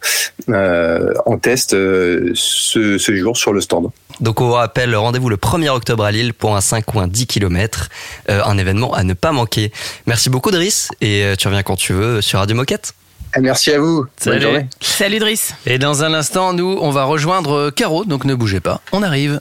euh, 0.48 1.12
en 1.26 1.38
test 1.38 1.74
euh, 1.74 2.30
ce, 2.34 2.98
ce 2.98 3.16
jour 3.16 3.36
sur 3.36 3.52
le 3.52 3.60
stand. 3.60 3.88
Donc 4.20 4.40
on 4.40 4.46
vous 4.46 4.52
rappelle, 4.52 4.94
rendez-vous 4.94 5.28
le 5.28 5.36
1er 5.36 5.70
octobre 5.70 6.04
à 6.04 6.12
Lille 6.12 6.34
pour 6.34 6.54
un 6.54 6.60
5 6.60 6.94
ou 6.94 7.00
un 7.00 7.08
10 7.08 7.26
km, 7.26 7.88
un 8.28 8.58
événement 8.58 8.92
à 8.94 9.02
ne 9.04 9.14
pas 9.14 9.32
manquer. 9.32 9.72
Merci 10.06 10.30
beaucoup 10.30 10.50
Driss 10.50 10.90
et 11.00 11.24
tu 11.38 11.48
reviens 11.48 11.62
quand 11.62 11.76
tu 11.76 11.92
veux 11.92 12.20
sur 12.20 12.38
Radio 12.38 12.54
Moquette. 12.54 12.92
Ah, 13.34 13.40
Merci 13.40 13.72
à 13.72 13.80
vous. 13.80 14.02
Bonne 14.02 14.08
Salut. 14.18 14.40
journée. 14.42 14.66
Salut 14.80 15.18
Driss. 15.18 15.54
Et 15.66 15.78
dans 15.78 16.04
un 16.04 16.12
instant, 16.12 16.52
nous, 16.52 16.78
on 16.80 16.90
va 16.90 17.04
rejoindre 17.04 17.70
Caro, 17.70 18.04
donc 18.04 18.24
ne 18.26 18.34
bougez 18.34 18.60
pas, 18.60 18.80
on 18.92 19.02
arrive. 19.02 19.40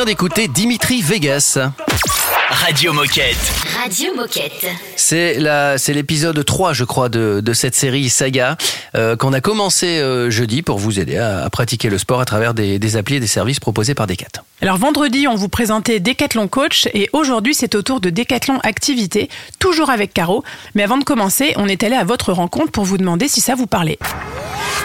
Vient 0.00 0.06
d'écouter 0.06 0.48
Dimitri 0.48 1.02
Vegas. 1.02 1.58
Radio 2.48 2.94
Moquette. 2.94 3.36
Radio 3.78 4.14
Moquette. 4.14 4.66
C'est 4.96 5.34
la, 5.34 5.76
c'est 5.76 5.92
l'épisode 5.92 6.42
3, 6.42 6.72
je 6.72 6.84
crois, 6.84 7.10
de, 7.10 7.42
de 7.44 7.52
cette 7.52 7.74
série 7.74 8.08
Saga 8.08 8.56
euh, 8.96 9.14
qu'on 9.16 9.34
a 9.34 9.42
commencé 9.42 9.98
euh, 9.98 10.30
jeudi 10.30 10.62
pour 10.62 10.78
vous 10.78 11.00
aider 11.00 11.18
à, 11.18 11.44
à 11.44 11.50
pratiquer 11.50 11.90
le 11.90 11.98
sport 11.98 12.18
à 12.18 12.24
travers 12.24 12.54
des, 12.54 12.78
des 12.78 12.96
applis 12.96 13.16
et 13.16 13.20
des 13.20 13.26
services 13.26 13.60
proposés 13.60 13.94
par 13.94 14.06
Decat. 14.06 14.28
Alors 14.62 14.78
vendredi, 14.78 15.28
on 15.28 15.34
vous 15.34 15.50
présentait 15.50 16.00
Décathlon 16.00 16.48
Coach 16.48 16.88
et 16.94 17.10
aujourd'hui, 17.12 17.52
c'est 17.54 17.74
au 17.74 17.82
tour 17.82 18.00
de 18.00 18.08
Décathlon 18.08 18.58
Activité, 18.60 19.28
toujours 19.58 19.90
avec 19.90 20.14
Caro. 20.14 20.42
Mais 20.74 20.82
avant 20.82 20.96
de 20.96 21.04
commencer, 21.04 21.52
on 21.56 21.68
est 21.68 21.82
allé 21.82 21.96
à 21.96 22.04
votre 22.04 22.32
rencontre 22.32 22.72
pour 22.72 22.84
vous 22.84 22.96
demander 22.96 23.28
si 23.28 23.42
ça 23.42 23.54
vous 23.54 23.66
parlait. 23.66 23.98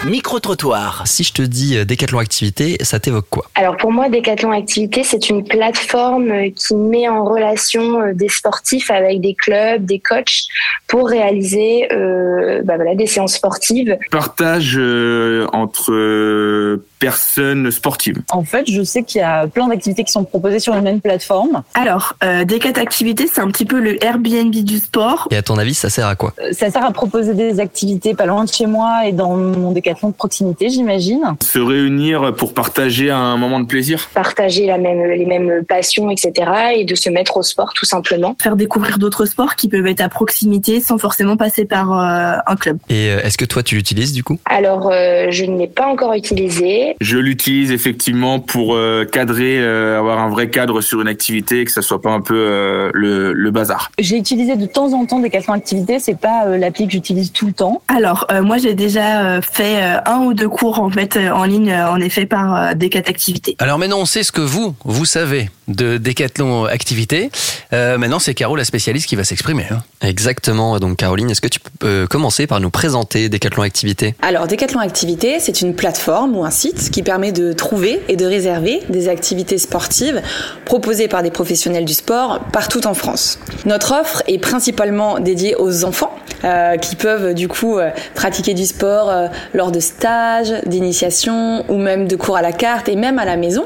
Micro-trottoir. 0.04 1.02
Si 1.06 1.24
je 1.24 1.32
te 1.32 1.42
dis 1.42 1.76
euh, 1.76 1.84
Décathlon 1.84 2.18
Activité, 2.18 2.76
ça 2.82 3.00
t'évoque 3.00 3.26
quoi? 3.30 3.46
Alors 3.54 3.76
pour 3.76 3.90
moi, 3.90 4.08
Decathlon 4.08 4.52
Activité, 4.52 5.02
c'est 5.02 5.30
une 5.30 5.42
plateforme 5.42 6.30
euh, 6.30 6.50
qui 6.54 6.76
met 6.76 7.08
en 7.08 7.24
relation 7.24 8.00
euh, 8.00 8.12
des 8.14 8.28
sportifs 8.28 8.90
avec 8.90 9.20
des 9.20 9.34
clubs, 9.34 9.84
des 9.84 9.98
coachs 9.98 10.44
pour 10.86 11.08
réaliser 11.08 11.92
euh, 11.92 12.62
bah 12.62 12.76
voilà, 12.76 12.94
des 12.94 13.06
séances 13.06 13.34
sportives. 13.34 13.96
Partage 14.10 14.74
euh, 14.76 15.46
entre 15.52 15.92
euh, 15.92 16.84
personnes 16.98 17.70
sportives. 17.70 18.22
En 18.30 18.44
fait, 18.44 18.70
je 18.70 18.82
sais 18.82 19.02
qu'il 19.02 19.20
y 19.20 19.24
a 19.24 19.46
plein 19.46 19.68
d'activités 19.68 20.04
qui 20.04 20.12
sont 20.12 20.24
proposées 20.24 20.60
sur 20.60 20.74
une 20.74 20.84
même 20.84 21.00
plateforme. 21.00 21.62
Alors, 21.74 22.14
euh, 22.22 22.44
Decat 22.44 22.80
Activité, 22.80 23.26
c'est 23.32 23.40
un 23.40 23.48
petit 23.48 23.64
peu 23.64 23.80
le 23.80 24.02
Airbnb 24.04 24.54
du 24.54 24.78
sport. 24.78 25.28
Et 25.30 25.36
à 25.36 25.42
ton 25.42 25.58
avis, 25.58 25.74
ça 25.74 25.90
sert 25.90 26.06
à 26.06 26.14
quoi? 26.14 26.32
Ça 26.52 26.70
sert 26.70 26.84
à 26.84 26.92
proposer 26.92 27.34
des 27.34 27.60
activités 27.60 28.14
pas 28.14 28.26
loin 28.26 28.44
de 28.44 28.52
chez 28.52 28.66
moi 28.66 29.06
et 29.06 29.12
dans 29.12 29.36
mon 29.36 29.72
décathlon 29.86 30.08
de 30.10 30.14
proximité, 30.14 30.68
j'imagine. 30.68 31.22
Se 31.42 31.58
réunir 31.60 32.34
pour 32.34 32.54
partager 32.54 33.10
un 33.10 33.36
moment 33.36 33.60
de 33.60 33.66
plaisir. 33.66 34.08
partager 34.14 34.66
la 34.66 34.78
même, 34.78 35.04
les 35.04 35.26
mêmes 35.26 35.64
passions, 35.64 36.10
etc. 36.10 36.32
et 36.76 36.84
de 36.84 36.94
se 36.96 37.08
mettre 37.08 37.36
au 37.36 37.42
sport 37.42 37.72
tout 37.74 37.84
simplement. 37.84 38.36
Faire 38.42 38.56
découvrir 38.56 38.98
d'autres 38.98 39.26
sports 39.26 39.54
qui 39.54 39.68
peuvent 39.68 39.86
être 39.86 40.00
à 40.00 40.08
proximité 40.08 40.80
sans 40.80 40.98
forcément 40.98 41.36
passer 41.36 41.64
par 41.66 41.92
euh, 41.92 42.36
un 42.46 42.56
club. 42.56 42.78
Et 42.88 43.10
euh, 43.10 43.20
est-ce 43.22 43.38
que 43.38 43.44
toi, 43.44 43.62
tu 43.62 43.76
l'utilises 43.76 44.12
du 44.12 44.24
coup? 44.24 44.38
Alors, 44.44 44.90
euh, 44.92 45.26
je 45.30 45.44
ne 45.44 45.56
l'ai 45.56 45.68
pas 45.68 45.86
encore 45.86 46.14
utilisé. 46.14 46.96
Je 47.00 47.18
l'utilise 47.18 47.70
effectivement 47.70 48.40
pour 48.40 48.74
euh, 48.74 49.04
cadrer, 49.04 49.58
euh, 49.60 49.98
avoir 49.98 50.18
un 50.18 50.28
vrai 50.30 50.50
cadre 50.50 50.80
sur 50.80 51.00
une 51.00 51.08
activité, 51.08 51.64
que 51.64 51.70
ça 51.70 51.82
soit 51.82 52.02
pas 52.02 52.10
un 52.10 52.20
peu 52.20 52.34
euh, 52.36 52.90
le, 52.92 53.32
le 53.32 53.50
bazar. 53.52 53.92
J'ai 53.98 54.16
utilisé 54.16 54.56
de 54.56 54.66
temps 54.66 54.92
en 54.92 55.06
temps 55.06 55.20
Décathlon 55.20 55.54
Activité, 55.54 55.98
c'est 56.00 56.18
pas 56.18 56.46
euh, 56.46 56.56
l'appli 56.58 56.86
que 56.86 56.92
j'utilise 56.92 57.32
tout 57.32 57.46
le 57.46 57.52
temps. 57.52 57.82
Alors, 57.88 58.26
euh, 58.32 58.42
moi, 58.42 58.58
j'ai 58.58 58.74
déjà 58.74 59.36
euh, 59.36 59.40
fait 59.42 59.75
euh, 59.82 59.98
un 60.06 60.18
ou 60.20 60.34
deux 60.34 60.48
cours 60.48 60.80
en 60.80 60.90
fait 60.90 61.16
euh, 61.16 61.30
en 61.30 61.44
ligne, 61.44 61.70
euh, 61.70 61.90
en 61.90 62.00
effet, 62.00 62.26
par 62.26 62.54
euh, 62.54 62.74
Decat 62.74 63.02
Activité. 63.06 63.56
Alors 63.58 63.78
maintenant, 63.78 63.98
on 63.98 64.04
sait 64.04 64.22
ce 64.22 64.32
que 64.32 64.40
vous, 64.40 64.74
vous 64.84 65.04
savez 65.04 65.50
de 65.68 65.96
Décathlon 65.98 66.64
Activité. 66.64 67.30
Euh, 67.72 67.98
maintenant, 67.98 68.18
c'est 68.18 68.34
Caro, 68.34 68.56
la 68.56 68.64
spécialiste, 68.64 69.06
qui 69.08 69.16
va 69.16 69.24
s'exprimer. 69.24 69.64
hein. 69.70 69.82
Exactement. 70.02 70.78
Donc 70.78 70.98
Caroline, 70.98 71.30
est-ce 71.30 71.40
que 71.40 71.48
tu 71.48 71.60
peux 71.60 71.86
euh, 71.86 72.06
commencer 72.06 72.46
par 72.46 72.60
nous 72.60 72.70
présenter 72.70 73.28
Décathlon 73.28 73.62
Activité? 73.62 74.14
Alors, 74.22 74.46
Decathlon 74.46 74.80
Activité, 74.80 75.40
c'est 75.40 75.60
une 75.62 75.74
plateforme 75.74 76.36
ou 76.36 76.44
un 76.44 76.50
site 76.50 76.90
qui 76.90 77.02
permet 77.02 77.32
de 77.32 77.52
trouver 77.52 78.00
et 78.08 78.16
de 78.16 78.26
réserver 78.26 78.80
des 78.88 79.08
activités 79.08 79.58
sportives 79.58 80.22
proposées 80.64 81.08
par 81.08 81.22
des 81.22 81.30
professionnels 81.30 81.84
du 81.84 81.94
sport 81.94 82.40
partout 82.52 82.86
en 82.86 82.94
France. 82.94 83.38
Notre 83.64 83.92
offre 84.00 84.22
est 84.28 84.38
principalement 84.38 85.18
dédiée 85.18 85.54
aux 85.56 85.84
enfants 85.84 86.14
euh, 86.44 86.76
qui 86.76 86.96
peuvent 86.96 87.34
du 87.34 87.48
coup 87.48 87.78
euh, 87.78 87.90
pratiquer 88.14 88.54
du 88.54 88.66
sport 88.66 89.10
euh, 89.10 89.26
lors 89.54 89.72
de 89.72 89.80
stages, 89.80 90.52
d'initiation 90.66 91.64
ou 91.68 91.78
même 91.78 92.06
de 92.06 92.16
cours 92.16 92.36
à 92.36 92.42
la 92.42 92.52
carte 92.52 92.88
et 92.88 92.96
même 92.96 93.18
à 93.18 93.24
la 93.24 93.36
maison. 93.36 93.64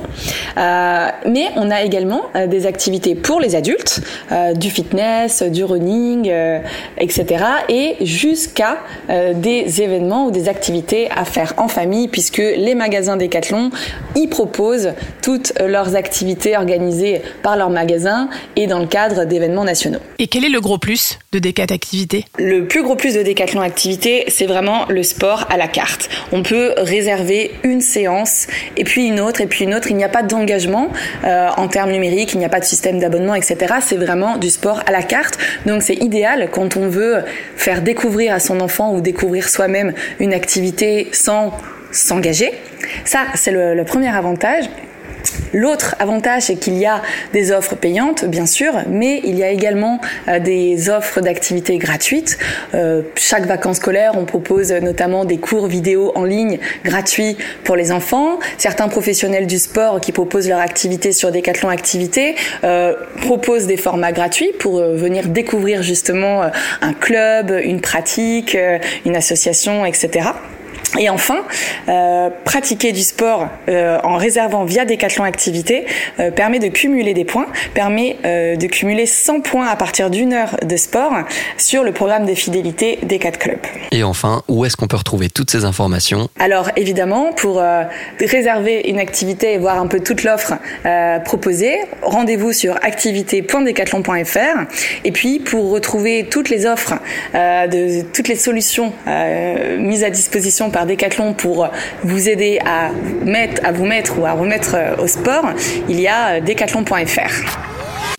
Euh, 0.57 1.09
mais 1.26 1.48
on 1.57 1.70
a 1.70 1.84
également 1.91 2.22
euh, 2.36 2.47
des 2.47 2.66
activités 2.66 3.16
pour 3.16 3.41
les 3.41 3.57
adultes, 3.57 4.01
euh, 4.30 4.55
du 4.55 4.70
fitness, 4.70 5.43
du 5.43 5.64
running, 5.64 6.28
euh, 6.30 6.61
etc. 6.99 7.45
Et 7.68 7.97
jusqu'à 8.03 8.78
des 9.34 9.82
événements 9.82 10.26
ou 10.26 10.30
des 10.30 10.49
activités 10.49 11.11
à 11.11 11.24
faire 11.24 11.55
en 11.57 11.68
famille, 11.68 12.09
puisque 12.09 12.38
les 12.38 12.74
magasins 12.74 13.16
Decathlon 13.16 13.70
y 14.14 14.28
proposent 14.28 14.93
toutes 15.22 15.53
leurs 15.61 15.97
activités 15.97 16.57
organisées 16.57 17.22
par 17.43 17.57
leurs 17.57 17.70
magasins 17.70 18.28
et 18.57 18.66
dans 18.66 18.78
le 18.78 18.86
cadre 18.86 19.24
d'événements 19.24 19.64
nationaux. 19.64 19.99
Et 20.18 20.28
quel 20.28 20.45
est 20.45 20.51
le 20.51 20.61
gros 20.61 20.78
plus 20.78 21.18
de 21.32 21.38
Decat 21.38 21.66
Activité? 21.70 22.24
Le 22.38 22.66
plus 22.66 22.82
gros 22.82 22.97
plus 22.97 23.14
de 23.14 23.22
Decathlon 23.22 23.62
Activité, 23.62 24.24
c'est 24.28 24.47
vraiment 24.47 24.86
le 24.88 25.03
sport 25.03 25.47
à 25.51 25.57
la 25.57 25.68
carte. 25.68 26.09
On 26.32 26.43
peut 26.43 26.74
réserver 26.76 27.53
une 27.64 27.80
séance 27.80 28.47
et 28.76 28.84
puis 28.84 29.07
une 29.07 29.20
autre 29.20 29.41
et 29.41 29.47
puis 29.47 29.64
une 29.64 29.74
autre. 29.74 29.88
Il 29.91 29.97
n'y 29.97 30.05
a 30.05 30.09
pas 30.09 30.22
d'engagement 30.22 30.88
euh, 31.24 31.49
en 31.57 31.68
termes 31.68 31.80
numériques, 31.87 32.33
il 32.35 32.39
n'y 32.39 32.45
a 32.45 32.49
pas 32.49 32.61
de 32.61 32.64
système 32.64 32.99
d'abonnement, 32.99 33.35
etc. 33.35 33.74
C'est 33.81 33.97
vraiment 33.97 34.37
du 34.37 34.51
sport 34.51 34.83
à 34.87 34.93
la 34.93 35.03
carte. 35.03 35.39
Donc 35.66 35.83
c'est 35.83 35.95
idéal 35.95 36.49
quand 36.51 36.76
on 36.76 36.89
veut 36.89 37.22
faire 37.57 37.83
découvrir 37.83 38.35
à 38.35 38.41
son 38.41 38.61
enfant 38.61 38.93
ou 38.95 39.01
découvrir 39.01 39.49
soi-même 39.49 39.93
une 40.18 40.35
activité 40.35 41.09
sans 41.12 41.53
s'engager. 41.93 42.53
Ça, 43.05 43.20
c'est 43.35 43.53
le 43.53 43.85
premier 43.85 44.09
avantage. 44.09 44.64
L'autre 45.53 45.97
avantage, 45.99 46.43
c'est 46.43 46.57
qu'il 46.57 46.78
y 46.78 46.86
a 46.86 47.03
des 47.32 47.53
offres 47.53 47.74
payantes, 47.74 48.24
bien 48.24 48.47
sûr, 48.47 48.72
mais 48.88 49.20
il 49.24 49.36
y 49.36 49.43
a 49.43 49.51
également 49.51 50.01
euh, 50.28 50.38
des 50.38 50.91
offres 50.91 51.20
d'activités 51.20 51.78
gratuites. 51.78 52.38
Euh, 52.74 53.03
chaque 53.16 53.47
vacances 53.47 53.76
scolaires, 53.76 54.12
on 54.16 54.24
propose 54.24 54.72
notamment 54.72 55.24
des 55.24 55.38
cours 55.38 55.66
vidéo 55.66 56.12
en 56.14 56.24
ligne 56.24 56.59
gratuits 56.84 57.36
pour 57.64 57.76
les 57.76 57.93
enfants. 57.93 58.38
Certains 58.59 58.88
professionnels 58.88 59.47
du 59.47 59.59
sport 59.59 60.01
qui 60.01 60.12
proposent 60.12 60.49
leur 60.49 60.61
activité 60.61 61.12
sur 61.12 61.32
Decathlon 61.32 61.68
Activités 61.68 62.34
euh, 62.64 62.95
proposent 63.22 63.66
des 63.66 63.76
formats 63.76 64.12
gratuits 64.12 64.53
pour 64.59 64.78
euh, 64.78 64.95
venir 64.95 65.28
découvrir 65.28 65.82
justement 65.82 66.43
un 66.80 66.93
club, 66.93 67.59
une 67.64 67.80
pratique, 67.80 68.57
une 69.05 69.16
association, 69.16 69.84
etc. 69.84 70.30
Et 70.99 71.09
enfin, 71.09 71.45
euh, 71.88 72.30
pratiquer 72.45 72.93
du 72.93 73.03
sport 73.03 73.49
euh, 73.68 73.99
en 74.03 74.16
réservant 74.16 74.64
via 74.64 74.84
Decathlon 74.84 75.24
Activité 75.24 75.86
euh, 76.18 76.30
permet 76.30 76.59
de 76.59 76.68
cumuler 76.68 77.14
des 77.14 77.24
points, 77.24 77.47
permet 77.74 78.16
euh, 78.24 78.57
de 78.57 78.66
cumuler 78.66 79.07
100 79.07 79.41
points 79.41 79.68
à 79.68 79.76
partir 79.76 80.11
d'une 80.11 80.32
heure 80.32 80.57
de 80.62 80.76
sport 80.76 81.12
sur 81.57 81.84
le 81.84 81.93
programme 81.93 82.26
de 82.26 82.34
fidélité 82.34 82.99
Decat 83.03 83.32
Club. 83.32 83.59
Et 83.93 84.03
enfin, 84.03 84.43
où 84.49 84.64
est-ce 84.64 84.76
qu'on 84.76 84.88
peut 84.88 84.97
retrouver 84.97 85.28
toutes 85.30 85.51
ces 85.51 85.64
informations? 85.64 86.28
Alors 86.38 86.70
évidemment, 86.76 87.32
pour 87.32 87.61
euh, 87.61 87.84
réserver 88.20 88.82
une 88.88 88.99
activité 88.99 89.55
et 89.55 89.59
voir 89.59 89.80
un 89.80 89.86
peu 89.86 90.01
toute 90.01 90.24
l'offre 90.24 90.55
euh, 90.86 91.18
proposée, 91.20 91.76
rendez-vous 92.03 92.53
sur 92.53 92.76
activité.decathlon.fr. 92.82 94.61
Et 95.05 95.12
puis 95.12 95.38
pour 95.38 95.70
retrouver 95.70 96.26
toutes 96.30 96.49
les 96.49 96.66
offres, 96.66 96.95
euh, 97.34 97.66
de 97.66 98.03
toutes 98.12 98.28
les 98.28 98.36
solutions 98.36 98.93
euh, 99.07 99.78
mises 99.78 100.05
à 100.05 100.11
disposition 100.11 100.70
par 100.70 100.80
Decathlon 100.87 101.35
pour 101.35 101.68
vous 102.05 102.28
aider 102.28 102.59
à 102.64 102.91
mettre, 103.24 103.64
à 103.64 103.72
vous 103.72 103.87
mettre 103.87 104.18
ou 104.18 104.26
à 104.26 104.33
remettre 104.33 104.74
euh, 104.74 104.97
au 105.03 105.07
sport, 105.07 105.45
il 105.89 106.01
y 106.01 106.09
a 106.09 106.35
euh, 106.37 106.41
decathlon.fr. 106.41 107.68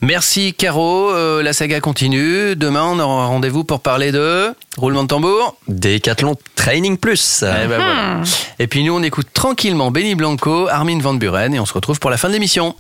Merci 0.02 0.56
Caro, 0.56 1.12
Euh, 1.12 1.44
la 1.44 1.54
saga 1.54 1.80
continue. 1.80 2.56
Demain, 2.56 2.84
on 2.86 3.00
aura 3.00 3.28
rendez-vous 3.28 3.64
pour 3.64 3.82
parler 3.82 4.12
de 4.12 4.54
roulement 4.78 5.04
de 5.04 5.08
tambour. 5.08 5.56
Décathlon 5.68 6.36
Training 6.56 6.98
Plus. 6.98 7.44
Eh 7.44 7.68
ben 7.68 7.76
voilà. 7.78 8.22
Et 8.58 8.66
puis 8.66 8.84
nous, 8.84 8.96
on 8.96 9.04
écoute 9.04 9.28
tranquillement 9.34 9.92
Benny 9.92 10.16
Blanco, 10.16 10.68
Armin 10.70 11.00
Van 11.00 11.14
Buren 11.14 11.54
et 11.54 11.60
on 11.60 11.66
se 11.68 11.74
retrouve 11.74 12.00
pour 12.00 12.10
la 12.10 12.18
fin 12.18 12.30
de 12.30 12.34
l'émission. 12.34 12.76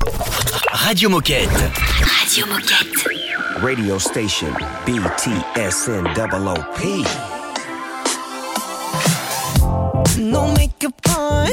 Radio 0.72 1.10
Moquette. 1.10 1.50
Radio 2.20 2.46
Moquette. 2.48 3.22
Radio 3.62 4.00
station 4.00 4.48
BTSN 4.88 6.08
No 10.32 10.48
makeup 10.54 10.94
on, 11.10 11.50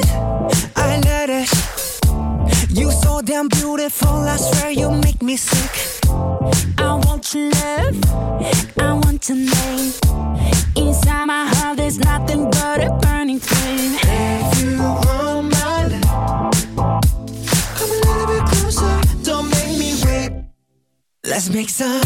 I 0.77 1.01
let 1.05 1.29
it. 1.29 1.51
You 2.71 2.93
so 2.93 3.21
damn 3.21 3.49
beautiful, 3.49 4.09
I 4.09 4.37
swear 4.37 4.71
you 4.71 4.89
make 4.93 5.21
me 5.21 5.37
sick. 5.37 6.07
I 6.79 6.95
want 7.05 7.35
your 7.35 7.51
love, 7.51 7.97
I 8.79 8.93
want 8.93 9.29
your 9.29 9.39
name. 9.39 9.93
Inside 10.77 11.27
my 11.27 11.49
heart, 11.49 11.79
there's 11.79 11.99
nothing 11.99 12.51
but 12.53 12.85
a 12.85 12.91
burning 13.03 13.41
flame. 13.41 13.99
If 14.01 14.63
you 14.63 14.79
want 14.79 15.51
love, 15.59 15.91
come 17.75 17.91
a 17.91 17.99
little 18.07 18.27
bit 18.29 18.45
closer, 18.47 19.01
don't 19.25 19.51
make 19.51 19.77
me 19.77 19.91
wait. 20.05 20.31
Let's 21.25 21.51
make 21.51 21.69
some 21.69 22.01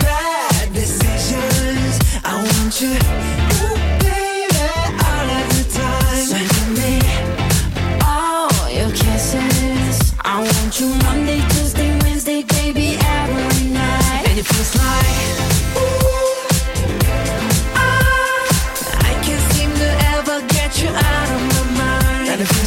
bad 0.00 0.72
decisions. 0.72 1.98
I 2.24 2.32
want 2.42 2.80
you. 2.80 3.25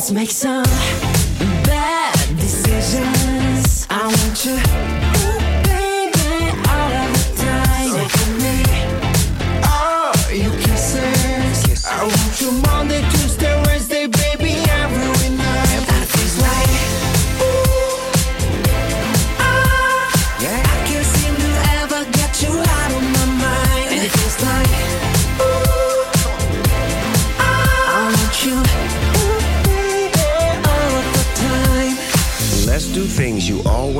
Let's 0.00 0.12
make 0.12 0.30
some 0.30 0.64
bad 1.66 2.16
decisions. 2.38 3.86
I 3.90 4.06
want 4.06 4.46
you, 4.46 5.09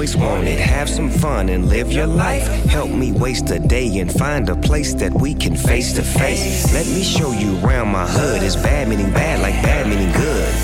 always 0.01 0.17
wanted. 0.17 0.59
Have 0.59 0.89
some 0.89 1.11
fun 1.11 1.51
and 1.51 1.69
live 1.69 1.93
your 1.93 2.07
life. 2.07 2.47
Help 2.65 2.91
me 2.91 3.13
waste 3.13 3.51
a 3.51 3.59
day 3.59 3.99
and 3.99 4.11
find 4.11 4.49
a 4.49 4.57
place 4.57 4.95
that 4.95 5.13
we 5.13 5.35
can 5.35 5.55
face 5.55 5.93
to 5.93 6.03
face. 6.03 6.73
Let 6.73 6.87
me 6.87 7.03
show 7.03 7.33
you 7.33 7.59
around 7.61 7.89
my 7.89 8.07
hood. 8.07 8.43
It's 8.43 8.57
bad 8.57 8.89
meaning 8.89 9.13
bad, 9.13 9.43
like 9.43 9.63
bad 9.63 9.87
meaning 9.87 10.11
good. 10.13 10.55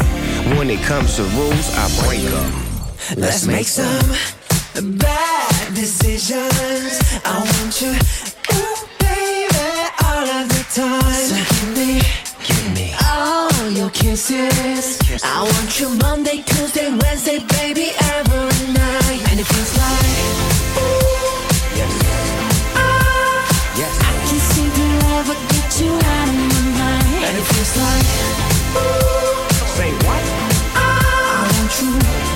When 0.57 0.71
it 0.71 0.81
comes 0.87 1.17
to 1.17 1.25
rules, 1.37 1.69
I 1.77 1.85
break 2.07 2.23
them. 2.23 2.51
Let's 3.19 3.47
make 3.47 3.67
some 3.67 4.09
bad 4.97 5.75
decisions. 5.75 6.97
I 7.23 7.37
want 7.37 7.83
you, 7.83 7.93
ooh, 8.57 8.89
baby, 9.05 9.69
all 10.07 10.27
of 10.41 10.49
the 10.49 10.65
time. 10.73 11.13
So 11.29 11.37
give 11.37 11.77
me, 11.77 12.06
your 13.87 13.93
kisses. 13.93 14.99
I 15.23 15.43
want 15.43 15.79
you 15.81 15.89
Monday, 15.97 16.43
Tuesday, 16.43 16.91
Wednesday, 16.91 17.39
baby, 17.59 17.93
every 18.19 18.73
night. 18.73 19.21
And 19.31 19.39
it 19.41 19.47
feels 19.47 19.73
like, 19.79 20.17
ooh, 20.83 21.47
ah, 22.75 23.79
Yes. 23.79 23.95
I 24.01 24.13
can't 24.27 24.47
seem 24.53 24.71
to 24.79 24.87
ever 25.19 25.37
get 25.53 25.71
you 25.81 25.93
out 25.95 26.29
of 26.29 26.37
my 26.51 26.63
mind. 26.79 27.25
And 27.27 27.37
it 27.39 27.47
feels 27.53 27.77
like, 27.77 28.07
ooh, 28.81 29.77
Say 29.77 29.91
what? 30.07 30.23
I 30.75 30.87
want 31.55 31.75
you, 31.83 32.36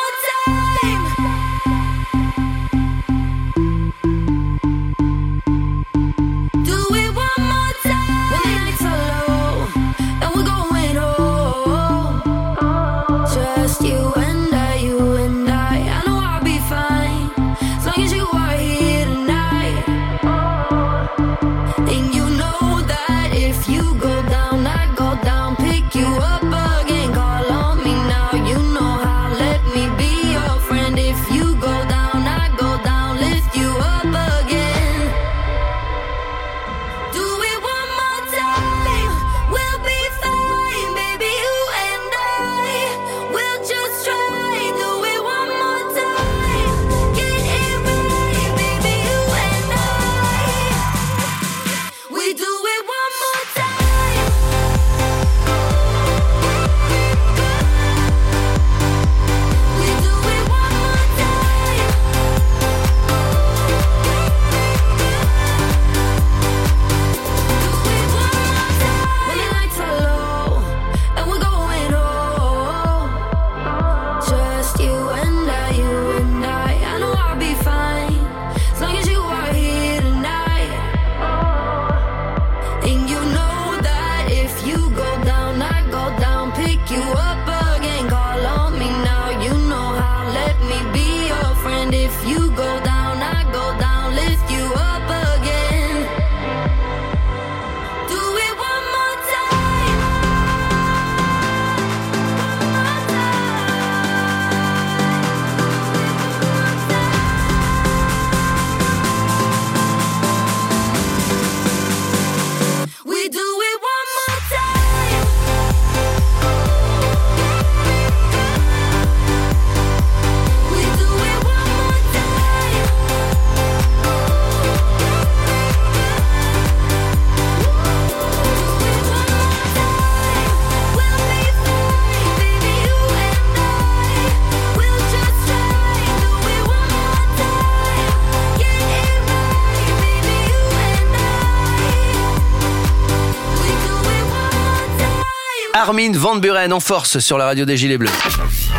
Armin 145.91 146.13
Van 146.13 146.37
Buren 146.37 146.71
en 146.71 146.79
force 146.79 147.19
sur 147.19 147.37
la 147.37 147.43
radio 147.43 147.65
des 147.65 147.75
Gilets 147.75 147.97
Bleus. 147.97 148.07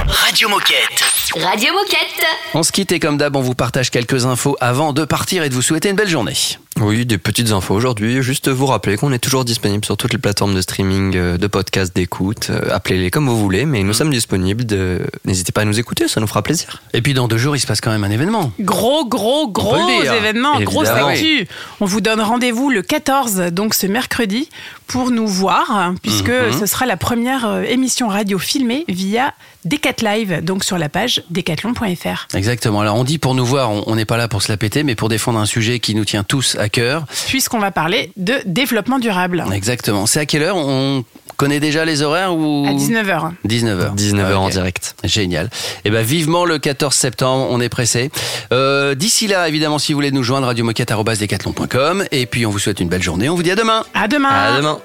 Radio 0.07 0.49
Moquette. 0.49 1.05
Radio 1.35 1.75
Moquette. 1.75 2.27
On 2.55 2.63
se 2.63 2.73
quitte 2.73 2.91
et 2.93 3.01
comme 3.01 3.19
d'hab, 3.19 3.37
on 3.37 3.43
vous 3.43 3.55
partage 3.55 3.91
quelques 3.91 4.25
infos 4.25 4.57
avant 4.63 4.95
de 4.95 5.05
partir 5.05 5.43
et 5.43 5.51
de 5.51 5.55
vous 5.55 5.61
souhaiter 5.61 5.91
une 5.91 5.97
belle 5.97 6.09
journée. 6.09 6.33
Oui, 6.81 7.05
des 7.05 7.19
petites 7.19 7.53
infos 7.53 7.75
aujourd'hui. 7.75 8.23
Juste 8.23 8.49
vous 8.49 8.65
rappeler 8.65 8.97
qu'on 8.97 9.13
est 9.13 9.19
toujours 9.19 9.45
disponible 9.45 9.85
sur 9.85 9.99
toutes 9.99 10.15
les 10.15 10.19
plateformes 10.19 10.55
de 10.55 10.63
streaming, 10.63 11.15
euh, 11.17 11.37
de 11.37 11.47
podcasts, 11.47 11.95
d'écoute. 11.95 12.49
Euh, 12.49 12.75
Appelez-les 12.75 13.11
comme 13.11 13.29
vous 13.29 13.37
voulez, 13.39 13.67
mais 13.67 13.83
nous 13.83 13.93
sommes 13.93 14.11
disponibles. 14.11 14.65
De... 14.65 15.01
N'hésitez 15.27 15.53
pas 15.53 15.61
à 15.61 15.65
nous 15.67 15.79
écouter, 15.79 16.09
ça 16.09 16.19
nous 16.19 16.27
fera 16.27 16.43
plaisir. 16.43 16.83
Et 16.95 17.03
puis 17.03 17.13
dans 17.13 17.29
deux 17.29 17.37
jours, 17.37 17.55
il 17.55 17.61
se 17.61 17.67
passe 17.67 17.83
quand 17.83 17.91
même 17.91 18.05
un 18.05 18.11
événement. 18.11 18.53
Gros, 18.59 19.07
gros, 19.07 19.49
gros 19.49 19.77
événement, 20.01 20.61
grosse 20.63 20.89
Évidemment. 20.89 21.09
actu. 21.09 21.47
On 21.81 21.85
vous 21.85 22.01
donne 22.01 22.23
rendez-vous 22.23 22.71
le 22.71 22.81
14, 22.81 23.37
donc 23.53 23.75
ce 23.75 23.87
mercredi, 23.87 24.49
pour 24.93 25.11
nous 25.11 25.27
voir, 25.27 25.93
puisque 26.03 26.29
Mhm. 26.29 26.59
ce 26.61 26.67
sera 26.67 26.87
la 26.87 26.97
première 26.97 27.47
euh, 27.47 27.63
émission 27.63 28.09
radio 28.09 28.39
filmée 28.39 28.85
via 28.89 29.33
Decat 29.65 29.95
Live, 30.03 30.45
donc 30.45 30.65
sur 30.65 30.77
la 30.79 30.89
page 30.89 31.23
decathlon.fr. 31.31 32.29
Exactement. 32.35 32.81
Alors 32.81 32.97
on 32.97 33.05
dit 33.05 33.19
pour 33.19 33.35
nous 33.35 33.45
voir, 33.47 33.71
on 33.89 33.95
n'est 33.97 34.05
pas 34.05 34.17
là 34.17 34.29
pour 34.29 34.43
se 34.43 34.51
la 34.53 34.57
péter, 34.57 34.83
mais 34.83 34.95
pour 34.95 35.09
défendre 35.09 35.39
un 35.39 35.47
sujet 35.47 35.79
qui 35.79 35.95
nous 35.95 36.05
tient 36.05 36.25
tous 36.25 36.57
à 36.59 36.69
cœur. 36.69 37.05
Puisqu'on 37.29 37.59
va 37.59 37.71
parler 37.71 38.13
de 38.17 38.35
développement 38.45 38.99
durable. 38.99 39.45
Exactement. 39.53 40.07
C'est 40.07 40.21
à 40.21 40.27
quelle 40.27 40.43
heure 40.43 40.57
On 40.57 41.05
connaît 41.43 41.59
déjà 41.59 41.85
les 41.85 42.03
horaires 42.03 42.37
ou 42.37 42.65
À 42.69 42.73
19h. 42.73 43.33
19h. 43.45 43.97
19h 43.97 44.35
en 44.37 44.49
direct. 44.49 44.95
Génial. 45.03 45.51
Et 45.85 45.91
ben 45.91 46.05
vivement 46.05 46.45
le 46.45 46.61
14 46.61 46.95
septembre, 46.95 47.49
on 47.51 47.61
est 47.61 47.69
pressé. 47.69 48.13
Euh, 48.53 48.95
D'ici 48.95 49.27
là, 49.27 49.49
évidemment, 49.49 49.81
si 49.81 49.93
vous 49.93 49.97
voulez 49.97 50.13
nous 50.13 50.23
joindre, 50.23 50.47
radiomoquette.com 50.47 52.05
et 52.13 52.27
puis 52.27 52.47
on 52.47 52.51
vous 52.51 52.61
souhaite 52.61 52.79
une 52.79 52.89
belle 52.89 53.03
journée. 53.03 53.29
On 53.29 53.35
vous 53.35 53.43
dit 53.43 53.51
à 53.51 53.57
demain. 53.57 53.83
À 53.93 54.07
demain. 54.07 54.29
À 54.29 54.57
demain. 54.57 54.79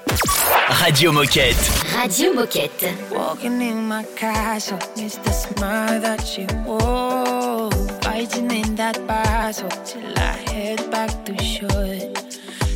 Radio 0.68 1.12
Moquette. 1.12 1.56
Radio 1.96 2.34
Moquette. 2.34 2.86
Walking 3.14 3.62
in 3.62 3.82
my 3.88 4.02
castle, 4.16 4.78
miss 4.96 5.16
the 5.24 5.30
smile 5.32 6.00
that 6.00 6.36
you 6.36 6.46
wore. 6.66 7.70
Fighting 8.02 8.50
in 8.50 8.74
that 8.74 8.94
battle 9.06 9.68
till 9.84 10.00
I 10.16 10.50
head 10.52 10.90
back 10.90 11.24
to 11.24 11.32
shore. 11.40 12.10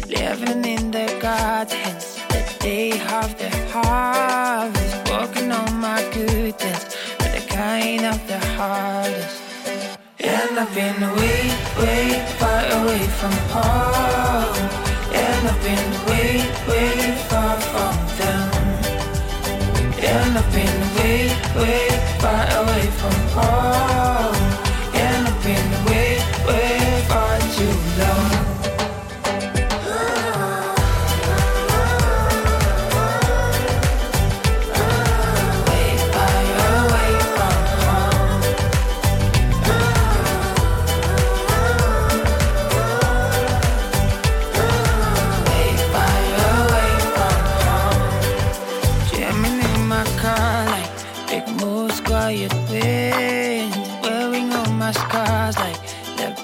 Living 0.09 0.65
in 0.65 0.91
the 0.93 1.07
gardens, 1.21 2.15
the 2.15 2.22
day 2.63 2.93
of 2.93 3.37
the 3.39 3.51
harvest. 3.73 5.11
Walking 5.11 5.51
on 5.51 5.81
my 5.81 6.01
good 6.15 6.57
things, 6.59 6.97
but 7.19 7.31
the 7.35 7.43
kind 7.49 8.05
of 8.05 8.19
the 8.29 8.39
hardest. 8.57 9.43
And 10.21 10.59
I've 10.59 10.73
been 10.75 11.01
way, 11.19 11.43
way 11.83 12.07
far 12.39 12.63
away 12.79 13.03
from 13.19 13.35
home. 13.55 14.69
And 15.25 15.43
I've 15.51 15.61
been 15.67 15.91
way, 16.07 16.31
way 16.69 16.95
far 17.29 17.57
from 17.71 17.95
them. 18.21 18.51
And 20.13 20.39
I've 20.39 20.53
been 20.55 20.79
way, 20.97 21.19
way 21.59 21.89
far 22.23 22.45
away 22.63 22.87
from 23.01 23.17
home. 23.37 24.42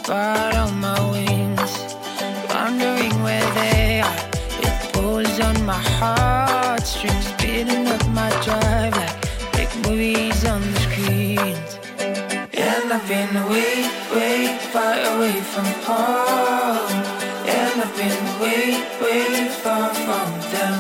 Part 0.09 0.55
on 0.55 0.81
my 0.81 0.99
wings. 1.11 1.73
Wondering 2.49 3.15
where 3.23 3.49
they 3.61 4.01
are. 4.01 4.21
It 4.67 4.77
pulls 4.95 5.39
on 5.39 5.57
my 5.67 5.83
heartstrings, 5.99 7.27
speeding 7.33 7.87
up 7.89 8.05
my 8.21 8.31
drive 8.47 8.95
like 8.97 9.17
big 9.53 9.71
movies 9.85 10.41
on 10.47 10.63
the 10.73 10.81
screens. 10.87 11.71
And 12.67 12.87
I've 12.97 13.07
been 13.07 13.35
way, 13.53 13.75
way 14.15 14.59
far 14.73 14.97
away 15.13 15.37
from 15.53 15.69
home. 15.89 16.95
And 17.57 17.75
I've 17.85 17.95
been 18.01 18.23
way, 18.41 18.65
way 19.03 19.49
far 19.63 19.89
from 20.05 20.29
them. 20.55 20.77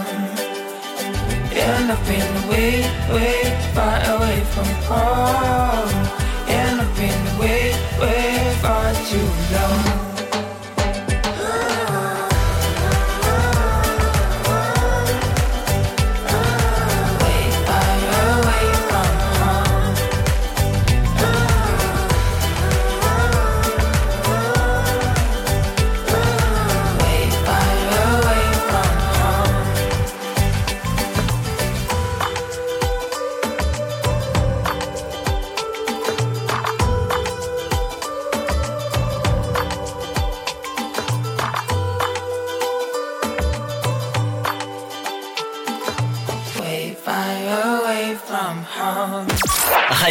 And 1.67 1.93
I've 1.93 2.05
been 2.09 2.33
way, 2.49 2.75
way 3.13 3.37
far 3.75 3.99
away 4.15 4.41
from 4.55 4.71
home. 4.89 5.97
And 6.49 6.81
I've 6.81 6.97
been 6.97 7.39
way, 7.39 7.63
way 8.01 8.38
you 9.11 9.17
know. 9.53 9.88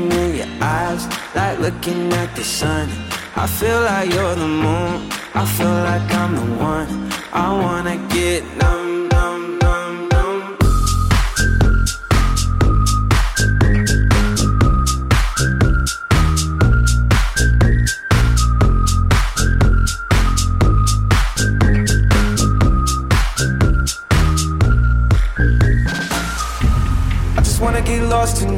looking 0.00 0.18
in 0.18 0.36
your 0.36 0.64
eyes, 0.64 1.06
like 1.34 1.58
looking 1.58 2.12
at 2.12 2.34
the 2.36 2.44
sun. 2.44 2.88
I 3.36 3.46
feel 3.46 3.80
like 3.82 4.12
you're 4.12 4.34
the 4.34 4.46
moon, 4.46 5.10
I 5.34 5.44
feel 5.56 5.68
like 5.68 6.14
I'm 6.14 6.34
the 6.34 6.62
one. 6.62 7.10
I 7.32 7.52
wanna 7.52 7.96
get 8.08 8.44
numb, 8.56 8.89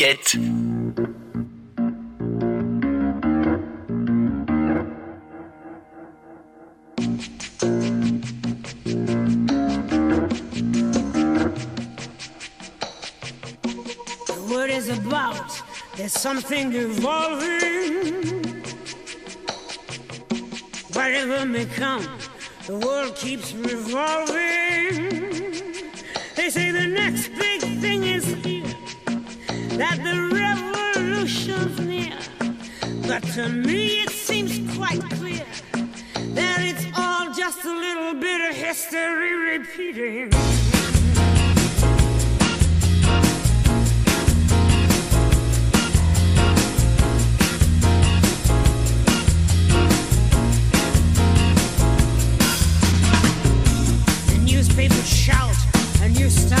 Is 0.00 0.36
about, 14.96 15.60
there's 15.96 16.12
something 16.12 16.72
evolving. 16.72 18.22
Whatever 20.92 21.44
may 21.44 21.66
come, 21.66 22.06
the 22.68 22.78
world 22.78 23.16
keeps 23.16 23.52
revolving. 23.52 25.10
They 26.36 26.50
say 26.50 26.70
the 26.70 26.86
next 26.86 27.30
big 27.30 27.62
thing 27.80 28.04
is 28.04 28.57
that 29.78 29.96
the 30.02 30.18
revolution's 30.34 31.78
near. 31.78 32.18
But 33.06 33.22
to 33.34 33.48
me 33.48 34.02
it 34.02 34.10
seems 34.10 34.58
quite 34.76 35.00
clear 35.00 35.46
that 36.34 36.58
it's 36.60 36.84
all 36.96 37.32
just 37.32 37.64
a 37.64 37.72
little 37.72 38.14
bit 38.20 38.50
of 38.50 38.56
history 38.56 39.34
repeating. 39.56 40.30
The 54.26 54.38
newspapers 54.44 55.08
shout, 55.08 55.54
a 56.02 56.08
new 56.08 56.28
style 56.28 56.57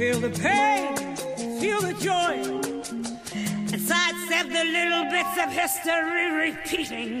Feel 0.00 0.18
the 0.18 0.30
pain, 0.30 0.96
feel 1.60 1.78
the 1.82 1.92
joy. 1.92 2.40
And 3.70 3.78
sidestep 3.78 4.46
the 4.46 4.64
little 4.64 5.04
bits 5.10 5.36
of 5.36 5.52
history 5.52 6.30
repeating. 6.30 7.20